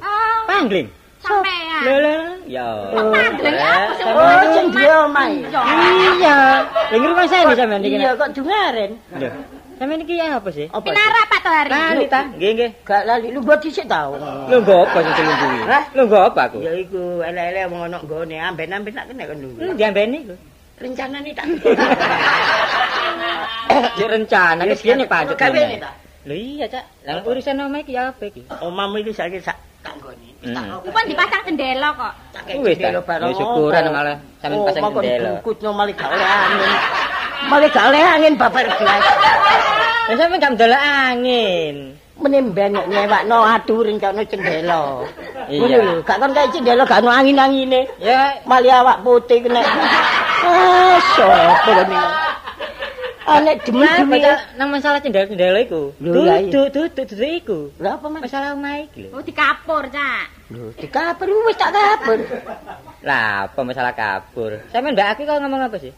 [0.03, 0.91] Oh, Pangling.
[1.25, 1.81] Sampean.
[1.85, 2.15] Lho, lho.
[2.45, 2.67] Ya.
[2.93, 5.41] Oh, sing dia omahe.
[5.41, 6.37] Iya.
[6.93, 7.97] Lha ngrungokne saya nih sampean iki.
[7.97, 8.91] Iya kok dungaren.
[9.17, 9.29] Lho.
[9.75, 10.67] Sampean iki apa sih?
[10.71, 10.85] Apa?
[10.87, 11.71] Pinara Pak Tohari.
[11.73, 12.21] Lali ta?
[12.31, 12.69] Nggih, nggih.
[12.87, 14.15] Gak lali lu buat dhisik tau.
[14.47, 15.59] Lho nggo apa sing kuwi?
[15.67, 15.83] Hah?
[15.91, 16.57] Nggo apa aku?
[16.63, 19.73] Ya iku elek-elek wong ana nggone amben-amben tak kena kan Lho dulu.
[19.75, 20.35] diambeni lho.
[20.75, 21.45] Rencanane tak.
[23.99, 25.35] Yo rencana wis piye nek pancet.
[25.39, 25.91] Kawene ta.
[26.25, 26.83] Lho iya, Cak.
[27.05, 28.41] Lah urusan omah iki ya apa iki?
[28.49, 29.95] Omahmu iki saiki sak tak.
[30.45, 30.81] Hmm.
[30.85, 32.13] Ku pun dipasang jendela kok.
[32.61, 32.89] Wis ta.
[32.93, 35.29] Ya syukuran malah sampean pasang jendela.
[35.37, 36.71] Bungkusno malah gak oleh angin.
[37.49, 39.03] Malah gak oleh angin babar gelas.
[40.09, 41.75] Lah sampean gak ndelok angin.
[42.15, 45.03] Menimben nek nyewakno atur rencana jendela.
[45.49, 46.01] Iya.
[46.05, 47.81] Gak kon kae jendela gak ono angin-angine.
[48.01, 49.61] Ya, Malah awak putih kena.
[50.45, 51.97] Ah, sopo ngene.
[53.25, 55.97] Anek demen baca nang masalah cendela-cendela iku.
[55.97, 56.53] Lho, lah iya.
[56.53, 57.59] Dudu, dudu, dudu iku.
[57.81, 58.29] Lha apa Mas?
[58.29, 59.17] Masalah omah iki lho.
[59.17, 60.25] Oh dikapur, Cak.
[60.53, 62.21] Lho, dikapur wis tak kapur.
[63.01, 64.61] Lah, apa masalah kabur?
[64.69, 65.89] Sampeyan Mbak Aki kok ngomong apa sih?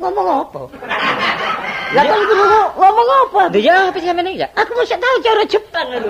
[0.00, 0.62] Ngomong apa?
[1.92, 3.42] Lah kon krungu ngomong apa?
[3.52, 4.50] Lho ya apa sampeyan iki, Cak?
[4.56, 6.08] Aku mesti tahu cara Jepang lho.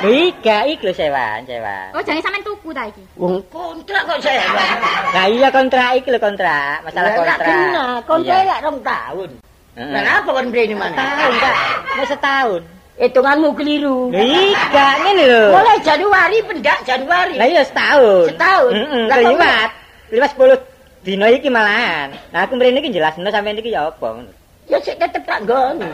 [0.00, 1.92] Lho iki, iki lho sewan, sewan.
[1.92, 3.04] Oh, jangan sampean tuku ta iki.
[3.20, 4.48] Wong kontrak kok saya.
[5.12, 7.36] Lah iya kontrak iki lho kontrak, masalah Lah, kontrak.
[7.36, 9.30] Tak kena, kontrak lak rong tahun.
[9.74, 9.90] Heeh.
[9.90, 10.94] Lah apa kon mrene mana?
[10.94, 11.54] Tahun, Kak.
[11.98, 12.62] Wis setahun.
[12.94, 14.14] Hitunganmu keliru.
[14.14, 14.54] Lho iki
[15.02, 15.42] ngene lho.
[15.50, 17.34] Mulai Januari pendak Januari.
[17.34, 18.30] Lah iya setahun.
[18.30, 18.72] Setahun?
[19.10, 19.70] Lah, kok liwat.
[20.14, 22.14] Liwat 10 dino iki malahan.
[22.30, 24.30] Nah aku mrene iki jelasno sampeyan iki ya apa ngono.
[24.70, 25.90] Ya sik tetep tak nggoni.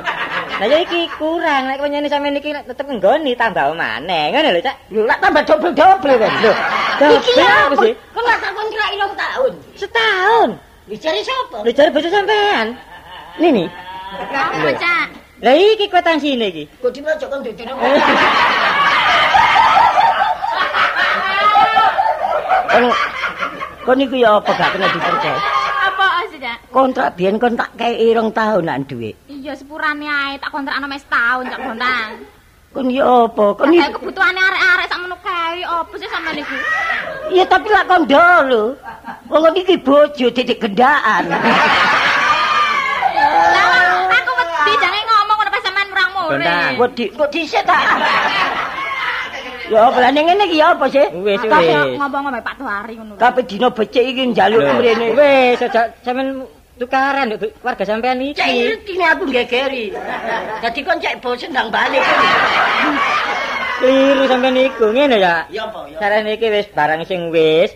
[0.61, 4.29] Lah ya iki kurang nek nyene sampeyan iki tetep nggoni tambah maneh.
[4.37, 4.77] Ngono lho, Cak.
[4.93, 6.33] Lho lak tambah dobel-dobel kan.
[6.45, 6.53] Lho,
[7.17, 7.93] iki ya apa apa sih?
[8.13, 9.53] Kon lak tak kontrak rong tahun.
[9.73, 10.49] Setahun.
[10.85, 11.65] Dicari sapa?
[11.65, 12.77] Jare bojo sampean.
[13.41, 13.65] Nini.
[14.31, 15.07] Lah apa, Cak?
[15.41, 16.69] Lah iki kwitansi iki.
[16.85, 17.73] Kok dimojok kon dudune.
[22.69, 22.85] Kon
[23.89, 25.41] kon iku ya apa gak kena dipercaya?
[25.89, 26.69] Apa sih, Cak?
[26.69, 29.17] Kontrak biyen kon tak kei rong tahun nak duit.
[29.33, 32.21] Iya sepurane ae tak kontrakno mes tahun Cak Bontang.
[32.77, 33.57] Kon ya apa?
[33.57, 36.55] Kon iki kebutuhane arek-arek sakmono kae apa sih sampean niku?
[37.33, 38.77] Ya tapi lak kondo lho.
[39.33, 41.25] Wong iki bojo titik gendaan.
[43.21, 43.67] Lah
[44.07, 46.71] aku wedi jange ngomong ngono pas sampean murang Bentar.
[46.75, 46.79] murid.
[46.79, 47.79] Wedi kok dhisik ta.
[49.71, 51.07] Ya apa lah ning ngene iki ya apa sih?
[51.23, 51.95] Wis Tapi wis.
[51.95, 53.15] ngomong mbek Pak Tuhari ngono.
[53.15, 55.07] Kabeh dina becik iki njaluk Lho, mrene.
[55.15, 56.43] Wis aja sampean
[56.75, 58.67] tukaran nduk warga sampean Cek iki.
[58.91, 59.85] iki aku gegeri.
[60.59, 62.03] Dadi kon cek bosen ndang balik.
[63.79, 65.47] Kliru sampean iku ngene ya.
[65.55, 65.97] Ya apa ya?
[66.03, 67.71] Carane iki wis barang sing wis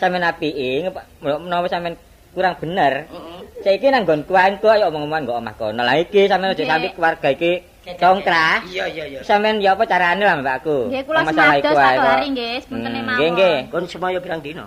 [0.00, 0.88] sampean apiki
[1.20, 1.94] menawa sampean
[2.32, 3.04] kurang bener.
[3.12, 3.38] Heeh.
[3.60, 5.82] Saiki nang nggon tuanku ayo omong-omongan kok omah kono.
[5.84, 7.52] Lah iki sampean aja sampe keluarga iki
[7.92, 8.64] congkrah.
[8.64, 9.18] Iya iya iya.
[9.20, 10.88] Sampean ya apa carane lah mbakku?
[10.88, 12.00] Nggih kula semados ae kok.
[12.00, 13.16] Tuhari nggih, sepuntene Hmm, mawon.
[13.20, 13.56] Nggih nggih.
[13.68, 14.66] Kon semoyo pirang dina?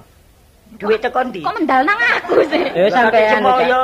[0.78, 1.42] Duit tekan ndi?
[1.42, 2.64] Kok mendal nang aku sih?
[2.76, 3.84] Ya sampean semoyo.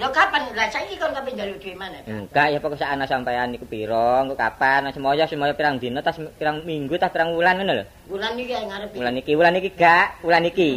[0.00, 0.48] Ya kapan?
[0.56, 2.00] Lah saiki kon kapan njaluk duit mana?
[2.08, 6.64] Enggak ya pokok sakana sampean niku piro, engko kapan, semoyo semoyo pirang dina tas pirang
[6.64, 7.84] minggu tas pirang wulan ngono lho.
[8.08, 8.88] Bulan iki ngarep.
[8.96, 10.70] Wulan iki, wulan iki gak, wulan iki.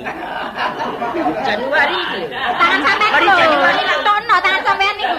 [1.48, 2.22] Januari iki.
[2.34, 3.36] Tangan sampean lho.
[3.40, 4.00] Januari lah.
[4.04, 5.18] Tono tangan sampean niku.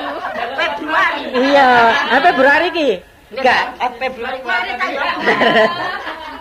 [0.56, 1.22] Februari.
[1.32, 1.68] Iya,
[2.12, 2.90] apa Februari iki?
[3.32, 3.62] Enggak.
[3.80, 4.38] Eh, Februari
[4.76, 5.00] ayo.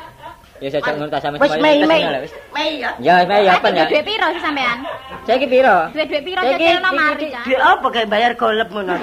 [0.66, 2.02] Ya saya ngono tas sampe Wis Mei Mei.
[2.50, 2.90] Mei ya.
[2.98, 3.86] Ya, Mei ya apa ya?
[3.86, 4.82] Duit piro sih sampean?
[5.22, 5.94] Saiki piro?
[5.94, 7.28] Duit-duit piro nyetelno iki- mari.
[7.46, 8.98] Duit apa kayak bayar golep ngono.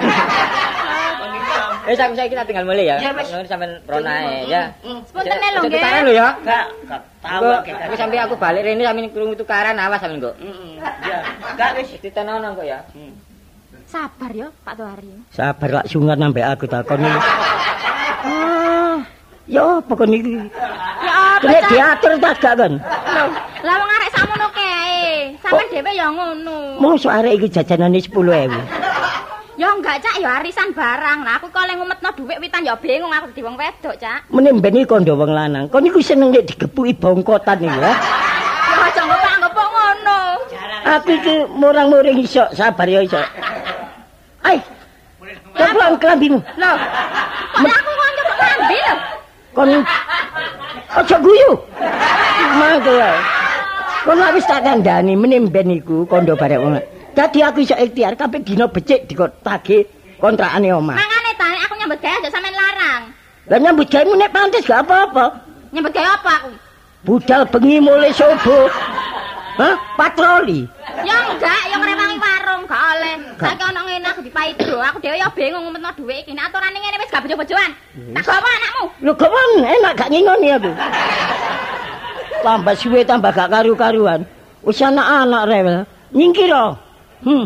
[1.83, 2.95] Wis aku saiki tak tinggal mulai ya.
[2.99, 3.15] Ya.
[3.15, 4.75] Ngono sampean ronae ya.
[5.07, 5.79] Sepuntene lho nggih.
[5.79, 6.27] tukaran lho ya.
[6.35, 10.35] Enggak, enggak tahu aku sampe aku balik rene sampe krungu tukaran awas sampean kok.
[10.43, 10.71] Heeh.
[11.07, 11.95] Ya, enggak wis.
[11.97, 12.79] Ditenono kok ya.
[13.87, 15.15] Sabar yo Pak Tuhari.
[15.31, 17.07] Sabar lak sungan sampe aku takoni.
[18.23, 18.99] Ah,
[19.47, 20.39] ya apa kon iki?
[21.03, 22.73] Ya apa Nek diatur tak gak kon?
[23.63, 25.35] Lah wong arek sakmono kae.
[25.43, 26.57] Sampeyan dhewe ya ngono.
[26.79, 28.83] Mosok arek iki jajanane 10.000.
[29.53, 31.21] Ya enggak Cak, ya arisan barang.
[31.21, 34.25] Lah aku kok le ngumetno dhuwit witan ya bingung aku dadi wong wedok, Cak.
[34.33, 35.69] Mene ben iki kondo wong lanang.
[35.69, 37.93] Kon iku seneng nek digepuki bongkotan iki ya.
[37.93, 40.19] Ya aja ngopok-ngopok ngono.
[40.97, 43.21] Aku iki murang-muring iso, sabar ya iso.
[44.41, 44.57] Ai.
[45.53, 46.41] Coba kelambimu.
[46.41, 46.71] Lho.
[47.53, 48.95] Kok aku kok nyoba ngambil lho.
[49.53, 49.69] Kon
[50.93, 51.51] aja guyu.
[52.57, 53.17] Mangko wae.
[54.03, 55.39] Kon wis tak kandhani meneh
[55.77, 56.81] iku kondo barek wong.
[57.13, 59.85] Dadi aku iso ikhtiar kabeh dina becik dikotake
[60.17, 60.97] kontrakane omah.
[60.97, 63.03] Mangane ta aku nyambut gawe aja sampean larang.
[63.53, 65.25] Lah nyambut gawe nek pantes gak apa-apa.
[65.69, 66.51] Nyambut gawe apa aku?
[67.05, 68.65] Budal bengi mulai subuh.
[69.61, 69.77] Hah?
[69.93, 70.65] Patroli.
[71.05, 72.17] Ya enggak, ya ngrewangi
[72.53, 73.15] warung gak oleh.
[73.41, 74.77] Saiki ana ngene aku dipaido.
[74.77, 76.31] Aku dhewe ya bingung ngumetno dhuwit iki.
[76.37, 77.71] Nek aturane ngene wis gak bojo-bojoan.
[78.13, 78.85] Tak gawa anakmu.
[79.01, 80.71] Lho kok enak gak ngingoni aku.
[82.45, 84.21] Tambah suwe tambah gak karu-karuan.
[84.61, 85.77] Wis anak-anak rewel.
[86.13, 86.77] Nyingkira.
[87.25, 87.45] Hmm.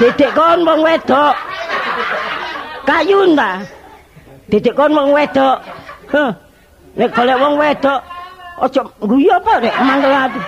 [0.00, 1.34] Dedek kon wong wedok.
[2.88, 3.60] Kayun ta?
[4.48, 5.60] Dedek kon wong wedok.
[6.08, 6.30] Heh.
[6.96, 8.15] Nek golek wong wedok
[8.62, 10.40] aja guyu apa nek mangkel ati.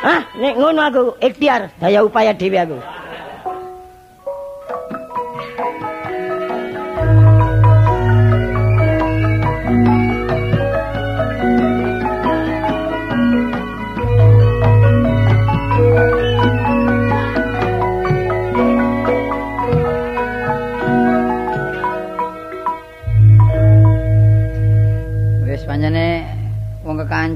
[0.00, 2.78] Hah, nek ngono aku ikhtiar daya upaya dhewe aku.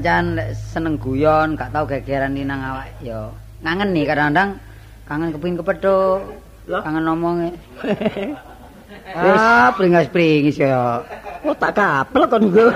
[0.01, 3.29] Lek seneng guyon, gak tau gegeran nang awak ya.
[3.63, 4.49] Ngangen nih kadang-kadang
[5.05, 6.21] kangen kepengin kepethuk.
[6.65, 6.81] Lah?
[6.81, 7.49] Kangen ngomonge.
[9.17, 11.05] ah, pringas-pringis ya.
[11.45, 12.73] Oh tak kapel kon gue.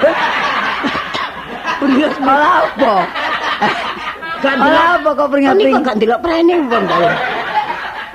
[1.79, 2.95] Pringas malah apa?
[4.39, 5.83] Gak Malah apa kok pringas-pringis?
[5.83, 7.11] gak ndelok prene wong kaya.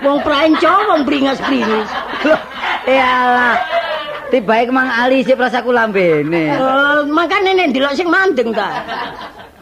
[0.05, 1.89] Wong pranco wong pringas-pringis.
[2.85, 3.74] Iyalah.
[4.35, 6.59] Tibae kemang ali sik rasaku lambene.
[6.59, 8.82] Eh, makane nek ndelok sing mandeng ta.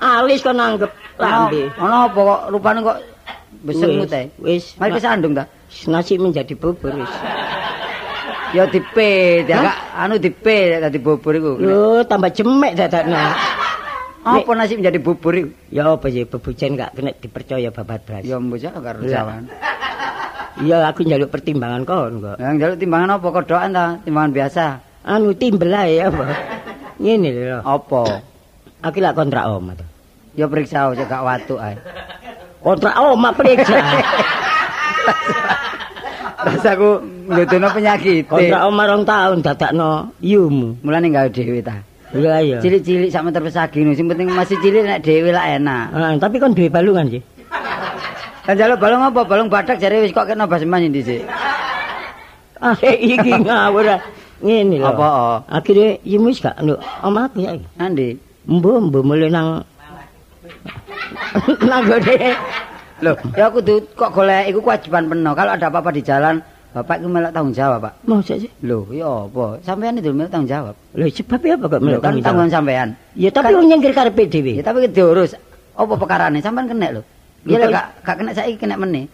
[0.00, 0.88] Alis kon anggap
[1.20, 1.68] lambe.
[1.76, 2.96] Ono apa kok rupane kok
[3.68, 4.24] besemut Wis, ae.
[4.40, 5.44] Wis, Mari kesandung ta.
[5.92, 7.12] nasi menjadi bubur wis.
[8.56, 11.52] Ya dipit, ya gak anu dipit dadi bubur iku.
[11.60, 13.20] Lho, tambah jemek dadakno.
[14.24, 15.52] Apa nasib menjadi bubur iku?
[15.68, 18.24] Ya apa sih bebujen gak kena dipercaya babat beras.
[18.24, 19.08] Ya mbok karo Lah.
[19.08, 19.42] jawan.
[20.62, 22.36] Iya aku njaluk pertimbangan kon kok.
[22.38, 23.86] Yang njaluk timbangan apa kodokan ta?
[24.06, 24.64] Timbangan biasa.
[25.02, 26.24] Anu timbel ae apa.
[27.02, 27.58] Ngene lho.
[27.66, 28.02] Apa?
[28.86, 29.86] Aku lak kontrak omah to.
[30.38, 31.74] Ya periksa aja gak watuk ae.
[32.62, 33.78] Kontrak omah periksa.
[36.42, 36.90] Terus aku
[37.26, 38.22] nggodono penyakit.
[38.30, 40.78] kontrak omah rong tahun dadakno yumu.
[40.86, 41.82] Mulane gawe dhewe ta.
[42.12, 42.58] Iya iya.
[42.60, 45.84] Cilik-cilik sak meter pesagi sing penting masih cilik nek dhewe lah enak.
[45.96, 47.22] Ah, tapi kon duwe balungan sih.
[48.42, 49.22] Kan jaluk balung apa?
[49.22, 51.22] Balung badak jare wis kok kena basman dhisik.
[52.58, 54.02] Arek iki ngawur.
[54.42, 54.90] Ngene lho.
[54.90, 55.06] Apa?
[55.46, 57.66] Akhire ya wis gak nduk omahku saiki.
[57.78, 58.18] Andi.
[58.50, 59.62] Mbuh mbuh mulai nang
[61.70, 62.34] nang gone.
[63.02, 65.34] Loh, ya kudu kok golek iku kewajiban penuh.
[65.34, 66.38] Kalau ada apa-apa di jalan,
[66.72, 67.94] Bapak iku melok tanggung jawab, Pak.
[68.08, 68.50] Mosok sih?
[68.64, 69.60] Loh, ya apa?
[69.60, 70.74] Sampean itu melok tanggung jawab.
[70.94, 72.56] Lho sebabnya apa kok kan tanggung tanggung jawab?
[72.56, 72.88] sampean.
[73.12, 74.52] Ya tapi wong nyengkir karepe dhewe.
[74.56, 75.36] Ya tapi diurus.
[75.74, 76.38] Apa perkarane?
[76.40, 77.02] Sampean kena lho.
[77.42, 79.06] Iya kok- gak gak kena saiki kena meneh.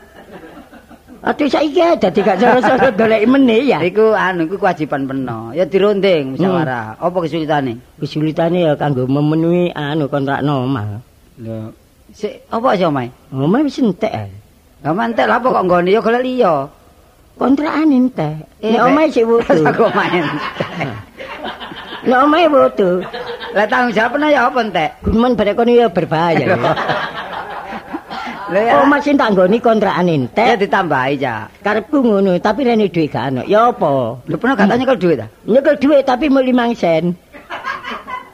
[1.18, 3.78] Aduh saiki dadi gak cara-cara golek meneh ya.
[3.82, 5.50] Iku anu iku kewajiban penuh.
[5.56, 7.00] Ya dirunding musyawarah.
[7.00, 7.80] Apa kesulitane?
[7.98, 11.02] Kesulitane ya kanggo memenuhi anu kontrak omah.
[11.38, 11.72] Lho,
[12.14, 13.08] sik apa sih omae?
[13.34, 14.12] Omah wis entek.
[14.84, 16.54] Lah mantek lah apa kok nggone ya golek liya.
[17.38, 18.46] Kontrakan entek.
[18.62, 19.62] Eh, Nek omahe sik wudu.
[19.66, 20.26] Aku main.
[22.06, 23.02] Nek omahe wudu.
[23.54, 24.90] Lah tanggung jawab ya apa entek?
[25.02, 26.46] Gumen barek kono ya berbahaya.
[28.48, 28.54] ya.
[28.54, 28.72] Lah ya.
[28.80, 30.46] Omah sing tak nggoni kontrakan Ya entek.
[30.60, 31.36] ditambahi ya.
[31.60, 33.42] Karepku ngono, tapi rene dhuwit gak ono.
[33.44, 34.16] Ya apa?
[34.20, 35.28] Lho pernah katanya kalau duit ah?
[35.44, 37.04] Nyekel dhuwit tapi mau 5 sen.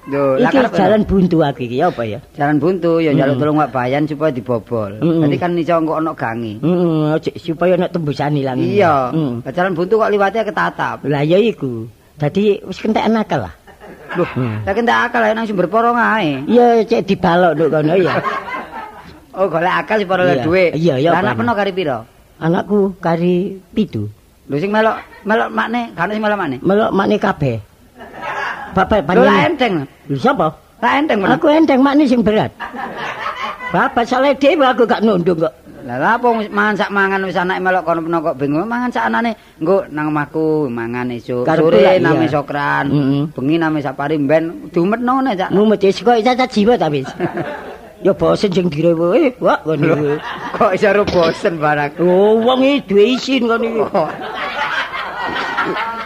[0.05, 2.21] Lho, Iki jalan buntu aku iki ya apa ya?
[2.37, 5.01] jalan buntu ya njaluk tolong Pak Bayan supaya dibobol.
[5.01, 5.25] Mm.
[5.25, 6.61] Jadi kan iso engko ono gangi.
[6.61, 8.61] Heeh, supaya nek tembusan ilang.
[8.61, 9.09] Iya.
[9.41, 11.09] Lah jalan buntu kok liwatnya ketatap.
[11.09, 11.89] Lah ya iku.
[12.15, 13.55] Dadi wis kentekan akal lah.
[14.15, 14.61] Loh, Hmm.
[14.63, 16.45] lah kentek akal ya nang sumber porong ae.
[16.47, 18.15] Iya cek dibalok nduk kono ya.
[19.35, 20.43] Oh, golek akal para Iya.
[20.43, 20.71] duit.
[20.73, 21.39] Iya, iya, Lah anak Pak.
[21.43, 21.99] peno kari piro?
[22.37, 23.35] Anakku kari
[23.71, 24.07] pitu.
[24.45, 26.57] Lho sing melok melok makne, kan sing melok makne.
[26.61, 27.57] Melok makne kabeh.
[28.73, 29.47] Bapak Lho lah panjenengan.
[29.49, 29.75] enteng.
[30.07, 30.47] Lho sapa?
[30.79, 31.19] Lah enteng.
[31.25, 32.51] Aku enteng makne sing berat.
[33.71, 35.55] Bapak salah dhewe aku gak nundung kok.
[35.85, 39.05] Lah lha apa mangan sak mangan wis anake melok kono peno kok bingung mangan sak
[39.05, 43.23] anane nggo nang omahku mangan esuk sore name sokran Mm-mm.
[43.37, 47.05] bengi name sapari ben diumetno ngene cak Mumet wis kok cacat jiwa ta wis.
[48.05, 50.21] Ya bosen sing direwe wak ngono.
[50.53, 53.81] kok iso ro bosen barang Oh, wong iki duwe isin ngono iki.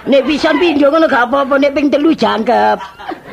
[0.07, 2.78] Nek bisa pindho ngono gak apa-apa, nek ping telu jangkep.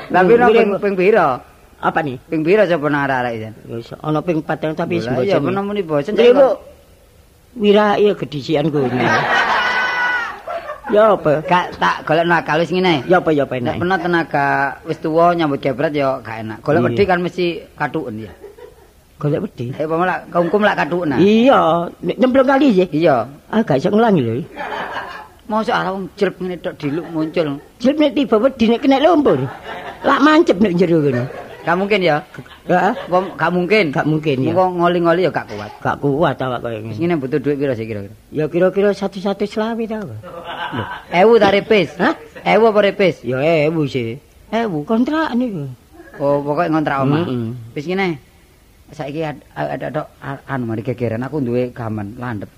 [0.05, 1.37] tapi no ping ping piro
[1.81, 2.17] apa nih?
[2.29, 5.49] ping piro sapa nang arek-arek iki Wis ana ping 4 tapi wis iya bosen.
[5.49, 6.55] peno muni bosen Lha kok
[7.57, 8.89] wira iya gedisian kono.
[10.93, 11.41] Ya apa?
[11.41, 13.75] gak tak golek nakal wis ngene Ya apa ya apa nek enak.
[13.81, 14.47] pernah tenaga
[14.85, 18.33] wis tuwa nyambut gebret ya gak enak golek wedi kan mesti katuken ya
[19.15, 19.71] Golek wedi.
[19.79, 21.19] eh apa malah kungkum lak katuken ah.
[21.19, 22.87] Iya, nyemplung kali sih.
[22.91, 24.33] iya Ah gak iso ngulangi lho.
[25.47, 27.47] Mosok arep wong jelep ngene tok diluk muncul.
[27.79, 29.39] Jep nek tiba wedi nek kena lumpur.
[30.03, 31.23] Lak mancep nek jero kono.
[31.65, 32.17] Gak mungkin ya.
[32.67, 32.93] Heeh.
[33.07, 33.85] Wong gak mungkin.
[33.95, 34.51] Gak mungkin ya.
[34.51, 35.71] Engko ngoli-ngoli ya gak kuat.
[35.79, 36.97] Gak kuat awak koyo ngene.
[36.99, 38.15] ngene butuh duit piro sih kira-kira?
[38.35, 40.03] Ya kira-kira satu-satu selawe ta.
[40.03, 40.15] Lho,
[41.15, 41.93] ewu ta repis?
[41.97, 42.13] Hah?
[42.43, 43.23] Ewu apa repis?
[43.23, 43.39] Ya
[43.69, 44.19] ewu sih.
[44.51, 44.83] Ewu.
[44.83, 45.71] Kontrak niku.
[46.19, 47.23] Oh, pokoknya ngontrak omah.
[47.71, 48.17] Wis ngene.
[48.93, 50.01] Saiki ada ada
[50.45, 52.49] anu mari gegeran aku duwe gaman landep.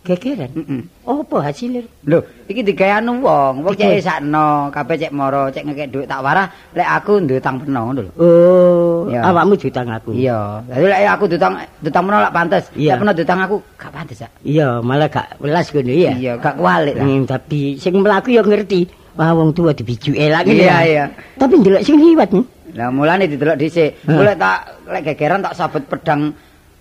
[0.00, 0.48] Gegeran.
[0.56, 0.80] Heeh.
[1.04, 1.84] Apa hasilnya?
[2.08, 6.24] Lho, iki digawe anu wong, wong cek sakno, kabeh cek moro, cek ngekek dhuwit tak
[6.24, 8.12] warah, lek aku duwe tang peno ngono lho.
[8.16, 10.16] Oh, awakmu jutang aku.
[10.16, 12.96] Iya, dadi lek aku dutang dutang peno lak pantes, Iya.
[12.96, 14.28] lek peno dutang aku gak pantes ya.
[14.40, 16.12] Iya, malah gak welas ngono ya.
[16.16, 17.04] Iya, gak kualik lah.
[17.04, 18.88] Hmm, tapi sing mlaku ya ngerti.
[19.18, 20.56] Wah, wong tua dibijuke lagi.
[20.56, 21.04] Iya, iya.
[21.36, 22.32] Tapi ndelok sing liwat.
[22.32, 22.46] hmm.
[22.76, 24.04] Lah mulane didelok dhisik.
[24.04, 24.58] Mulai tak
[24.88, 26.34] lek gegeran tak sabet pedang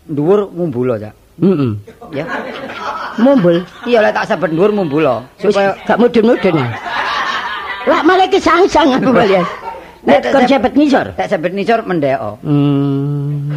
[0.08, 1.12] dhuwur mumbulo ya.
[1.38, 1.72] Heeh.
[2.12, 2.26] Ya.
[3.22, 3.64] Mumbul.
[3.86, 6.58] Iya lek tak sabet dhuwur mumbulo Supaya gak mudun-mudun.
[7.88, 9.46] Lah malah kesangsang aku kalian.
[10.08, 11.08] Nek kon cepet nisor.
[11.20, 12.40] tak sabet nisor mendeko.
[12.44, 13.52] Hmm.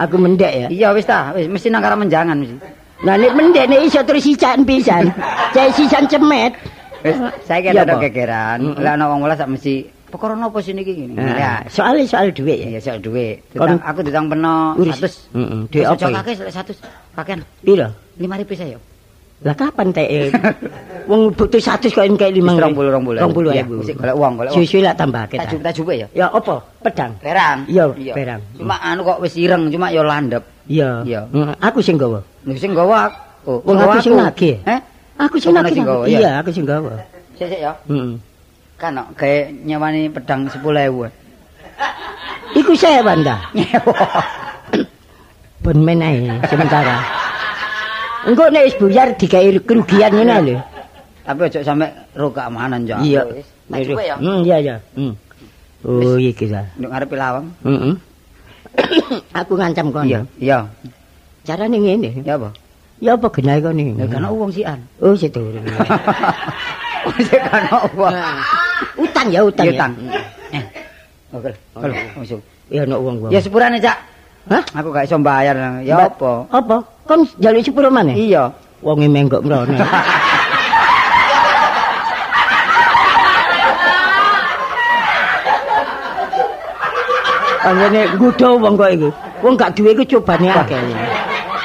[0.00, 0.66] Aku mendek ya.
[0.70, 2.56] Iya wis ta, wis mesti nang karo menjangan mesti.
[3.04, 5.12] Nah nek mendek nek iso terus sican pisan.
[5.54, 6.56] Cek sisan cemet.
[7.04, 8.80] Wis saiki ada gegeran.
[8.80, 11.14] Lek ana wong welas sak mesti perkara napa sini iki ngene.
[11.14, 11.52] Nah, Ya.
[11.68, 12.68] soalnya soal duit ya.
[12.76, 12.98] Iya soal
[13.52, 14.96] Ditang- aku ditang peno Urus.
[14.98, 15.36] 100.
[15.36, 15.84] Heeh.
[15.84, 16.06] Apa?
[16.08, 16.18] ya?
[16.24, 16.76] Kakek lek 100
[17.14, 17.88] kakean Piro?
[18.16, 18.78] 5000 saya.
[19.38, 20.02] Lah kapan teh?
[20.02, 20.28] eh?
[21.10, 22.58] Wong butuh 100 kok kayak 5.
[22.58, 23.22] 20 20.
[23.22, 24.58] 20 Ya, mesti golek uang, golek uang.
[24.58, 25.62] Susu lah tambah Tak kita.
[25.62, 26.06] tak jupe ya.
[26.10, 26.58] Ya apa?
[26.82, 27.12] Pedang.
[27.22, 27.58] Perang.
[27.70, 28.40] Iya, perang.
[28.58, 30.42] Cuma anu kok wis ireng, cuma ya landep.
[30.66, 31.06] Iya.
[31.06, 31.20] Iya.
[31.30, 32.20] Mm, Aku sing gawa.
[32.44, 33.08] Lho sing gawa
[33.46, 34.58] oh, Wong aku sing nagih.
[34.66, 34.80] Eh?
[35.16, 35.80] Aku sing nagih.
[36.10, 36.18] iya.
[36.18, 36.98] Iya, aku sing gawa.
[37.38, 37.72] Sik sik ya.
[37.86, 38.18] Heeh.
[38.78, 41.10] Kan kok gawe nyewani pedang 10.000.
[42.54, 43.36] Iku sewan ta.
[43.56, 44.06] Nyewa.
[45.66, 47.02] Ben menae sementara.
[48.30, 50.56] Engko nek wis buyar digawe kerugian ngene lho.
[51.26, 53.02] Tapi ojo sampe rokak manan ya.
[53.02, 53.22] Iya.
[53.74, 53.90] Wis.
[53.98, 54.16] Ya.
[54.16, 54.76] Hmm, iya iya.
[54.94, 55.12] Hmm.
[55.82, 56.70] Oh, iki ta.
[56.78, 57.50] Nduk ngarepe lawang.
[57.66, 57.94] Heeh.
[59.42, 60.06] Aku ngancam kono.
[60.06, 60.58] Iya, iya.
[61.42, 62.22] Carane ngene.
[62.22, 62.54] Ya apa?
[63.02, 63.82] Ya apa genahe kono?
[63.98, 64.78] Ya kan uang sian.
[65.02, 65.42] Oh, situ.
[67.26, 68.14] Sik kan uang.
[68.98, 69.66] utang ya utang.
[69.66, 69.92] Ya Utang.
[70.52, 70.64] Eh.
[71.34, 71.50] Oke.
[71.76, 72.40] Oh, kalau masuk.
[72.68, 73.28] Ya nak uang gua.
[73.32, 73.96] Ya sepurane cak.
[74.48, 74.62] Hah?
[74.80, 75.56] Aku gak iso bayar.
[75.84, 76.48] Ya apa?
[76.48, 76.76] Apa?
[77.04, 78.16] Kon jaluk sepura mana?
[78.16, 78.48] Iya.
[78.80, 79.76] Wonge e menggok mrene.
[87.68, 89.08] Anjene gudho wong kok iku.
[89.44, 90.80] Wong gak duwe iku cobane akeh.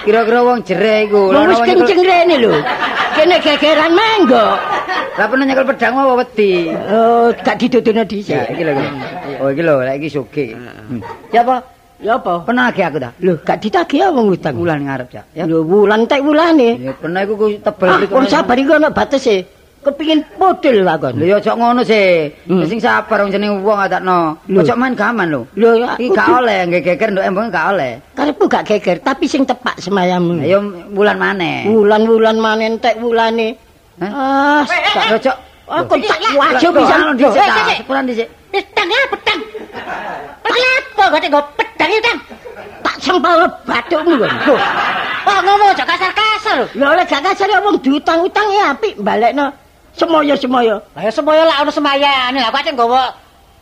[0.03, 1.31] Kira-kira wong jere iku.
[1.31, 2.53] Wong wis kenceng rene lho.
[3.15, 4.72] Kene gegeran menggo.
[5.13, 6.73] Lah pernah nyekel pedang apa wedi?
[6.89, 8.33] Oh, gak didodono dhisik.
[8.33, 8.73] Ya, iki lho.
[9.41, 10.57] Oh, iki lho, lek iki sugih.
[10.57, 10.99] Hmm.
[11.29, 11.61] Ya apa?
[12.01, 12.41] Ya apa?
[12.41, 13.09] Pernah ge aku ta?
[13.21, 14.57] Lho, gak ditagih wong utang.
[14.57, 15.21] Wulan ngarep ya.
[15.37, 15.43] Ya.
[15.45, 16.81] Lho, wulan tek wulane.
[16.81, 18.11] Ya pernah iku ku tebel Ah, iku.
[18.17, 19.45] wong sabar iku ana batese.
[19.83, 21.19] Kepingin podel lakon.
[21.19, 22.31] Lho ya aja ngono sih.
[22.49, 22.65] Hmm.
[22.65, 24.41] Sing sabar wong jeneng wong atakno.
[24.49, 24.65] Lho.
[24.65, 25.41] Aja main gaman lho.
[25.53, 25.69] Lho,
[26.01, 28.01] Iki gak oleh, geger nduk embung gak oleh.
[28.17, 30.41] Karepku gak geger, tapi sing tepak semayammu.
[30.41, 30.57] Ayo
[30.89, 31.69] wulan maneh.
[31.69, 33.61] Wulan-wulan manen tek wulane.
[34.01, 34.65] Ah,
[35.11, 35.35] cocok.
[35.63, 37.53] aku tak wajib bisa dhisik Eh, ta.
[37.53, 37.77] sik, sik.
[37.81, 38.27] Sepuran dhisik.
[38.49, 39.39] Pedang ya, pedang.
[40.43, 42.19] Kenapa kok nggo pedang itu, Tang?
[42.83, 44.31] Tak sempal bathukmu kok.
[44.49, 44.59] Loh,
[45.23, 46.65] Oh, ngomong aja kasar-kasar lho.
[46.75, 49.55] lho oleh gak kasar wong diutang-utang ya apik balekno.
[49.93, 50.81] Semoyo-semoyo.
[50.97, 52.37] Lah ya semaya lak ono semayane.
[52.41, 52.73] Lah kok aceh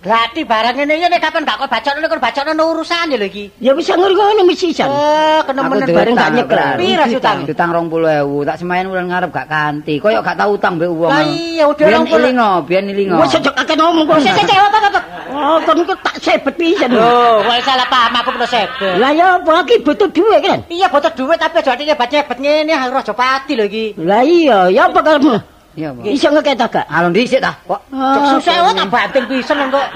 [0.02, 3.54] Berarti barang ini ya nek kapan gak kok bacokno kok bacokno urusane lho iki.
[3.62, 4.90] Ya bisa ngrungokno misi jan.
[4.90, 6.58] Oh, kena Aku menen duwe bareng gak nyekel.
[6.82, 7.46] Pira sih utang?
[7.46, 10.02] Utang 20.000, tak semayan wulan ngarep gak kanti.
[10.02, 11.14] Koyo gak tau utang mbek wong.
[11.14, 12.18] Lah iya, udah Biyen 20.
[12.18, 13.22] ilingo, biyen ilingo.
[13.22, 14.18] Wis aja kakek ngomong kok.
[14.26, 15.02] Sik sik sik, apa apa.
[15.32, 16.90] Oh, kon iku tak sebet pisan.
[16.98, 18.90] Oh, kok salah paham aku perlu sebe.
[18.98, 20.66] Lah ya apa iki butuh duit kan?
[20.66, 24.02] Iya butuh duit tapi aja nyebet nyebet ngene harus aja pati lho iki.
[24.02, 25.61] Lah iya, ya apa kamu?
[25.72, 26.04] Iya, Pak.
[26.04, 26.86] Iso ngeket gak?
[26.92, 27.80] Alon dhisik ta, kok.
[27.88, 29.88] Cok Ah, susah wae tak banting pisan kok.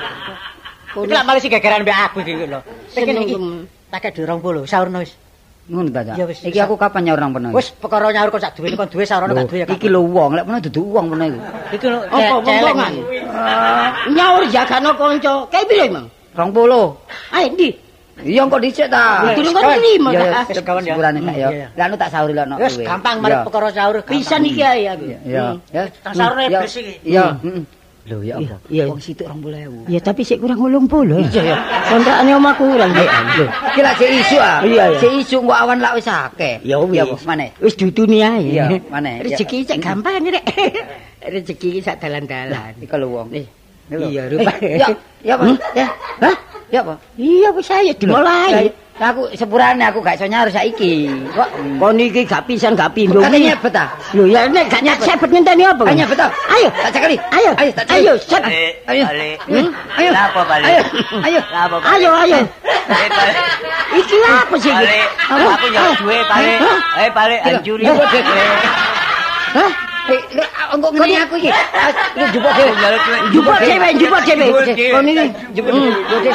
[0.96, 2.60] Iki lak malah sing gegeran mbek aku iki lho.
[2.96, 3.36] Iki iki
[3.92, 5.12] tak kek 20 saurno wis.
[5.68, 6.16] Ngono ta, Cak?
[6.48, 7.50] Iki aku kapan nyaur nang peno?
[7.52, 9.68] Wis perkara nyaur kok sak duwe kon duwe saurno gak duwe ya.
[9.68, 11.40] Iki lho wong, lek peno dudu wong peno iku.
[11.76, 12.94] Iki lho Apa wong-wongan?
[14.16, 15.34] Nyaur jagano kanca.
[15.52, 16.08] Kae piro, Mang?
[16.36, 17.36] 20.
[17.36, 17.70] Ayo ndi?
[18.16, 19.28] Iya kok dhisik ta.
[19.36, 20.42] Durung lima Ya, ta.
[20.48, 20.96] wis kawan ya.
[20.96, 21.48] sepurane kak ya.
[21.50, 21.68] Iya.
[21.74, 23.96] Lah anu tak sauri lho nok Wis gampang mari perkara saur.
[24.02, 25.04] Pisan iki ae aku.
[25.04, 25.60] Iya.
[25.68, 25.84] Ya.
[26.00, 26.60] Tak saurne Ya.
[26.64, 26.96] bersih iki.
[27.12, 27.64] Iya, heeh.
[28.06, 28.56] Lho ya apa?
[28.70, 28.84] iya.
[28.86, 29.90] Wong situk 20.000.
[29.90, 31.26] Ya tapi sik kurang 80.
[31.28, 31.58] Iya ya.
[31.90, 32.92] Kontrakane omahku kurang.
[32.94, 33.06] Lho.
[33.68, 34.60] Iki lak sik isu ah.
[34.64, 34.84] Iya.
[34.96, 36.56] Sik isu kok awan lak wis akeh.
[36.64, 37.26] Ya wis.
[37.26, 37.50] Maneh.
[37.60, 38.42] Wis duduni ae.
[38.48, 39.28] Iya, maneh.
[39.28, 39.68] Rezeki Ya.
[39.74, 40.46] cek gampang rek.
[41.36, 42.78] Rezeki iki sak dalan-dalan.
[42.80, 43.28] Iki lho wong.
[43.34, 43.46] Eh.
[43.86, 44.70] Iya, Eh, rupane.
[44.78, 44.88] Ya,
[45.22, 45.44] ya apa?
[45.46, 45.58] Hmm?
[45.74, 45.88] Ya.
[46.18, 46.36] Hah?
[46.74, 46.98] Ya apa?
[47.18, 48.74] Iya wis ae dimulai.
[48.96, 51.12] Lah aku sepurane aku gak iso nyaur saiki.
[51.36, 51.50] Kok
[51.84, 53.20] Kon iki gak pisan gak pindho.
[53.20, 53.92] Katanya nyebet ah.
[54.16, 55.04] Lho ya nek gak Nyebet.
[55.04, 55.84] nyebet ngenteni apa?
[55.84, 56.32] Ayo nyebet ah.
[56.56, 56.68] Ayo.
[56.72, 57.16] tak cekali.
[57.36, 57.52] Ayo.
[57.60, 57.86] Ayo tak.
[57.92, 58.44] Ayo, set.
[58.88, 59.04] Ayo.
[59.52, 59.68] Hmm?
[60.00, 60.10] Ayo.
[60.16, 60.68] Lapo balik?
[60.72, 60.82] Ayo.
[61.28, 61.40] Ayo.
[61.52, 62.40] Lapo Ayo ayo.
[62.88, 63.36] Balik.
[64.00, 64.72] Iki apa sih?
[64.72, 65.00] iki?
[65.28, 65.50] Apa?
[65.60, 66.58] Aku nyok duwe balik.
[66.64, 66.80] Hah?
[67.04, 67.84] Eh balik anjuri.
[69.60, 69.72] Hah?
[70.06, 70.22] Eh,
[70.70, 71.50] engko ngene aku iki.
[71.50, 72.74] Ah, Lu jupuk dhewe.
[73.34, 74.46] Jupuk dhewe, jupuk dhewe.
[74.94, 75.26] Kon iki
[75.58, 76.32] Jupuk dhewe.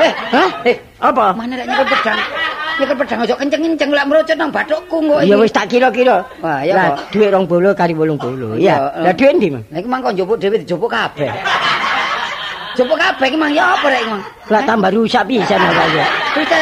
[0.00, 0.12] Eh,
[0.72, 1.36] eh, Apa?
[1.36, 2.20] mana lek nyekel pedang?
[2.80, 5.20] Nyekel pedang aja kenceng-kenceng lek merocot nang bathukku kok.
[5.28, 6.24] Ya wis tak kira-kira.
[6.40, 8.56] Wah, ya Lah, dhuwit 20 kali 80.
[8.56, 8.76] Iya, Ya.
[9.04, 9.64] Lah dhuwit ndi, Mang?
[9.68, 11.28] Lah iki mang kok njupuk dhewe dijupuk kabeh.
[12.80, 14.22] Jupuk kabeh iki mang ya apa rek mang?
[14.48, 16.06] Lah tambah rusak pisan apa ya.
[16.32, 16.58] Kita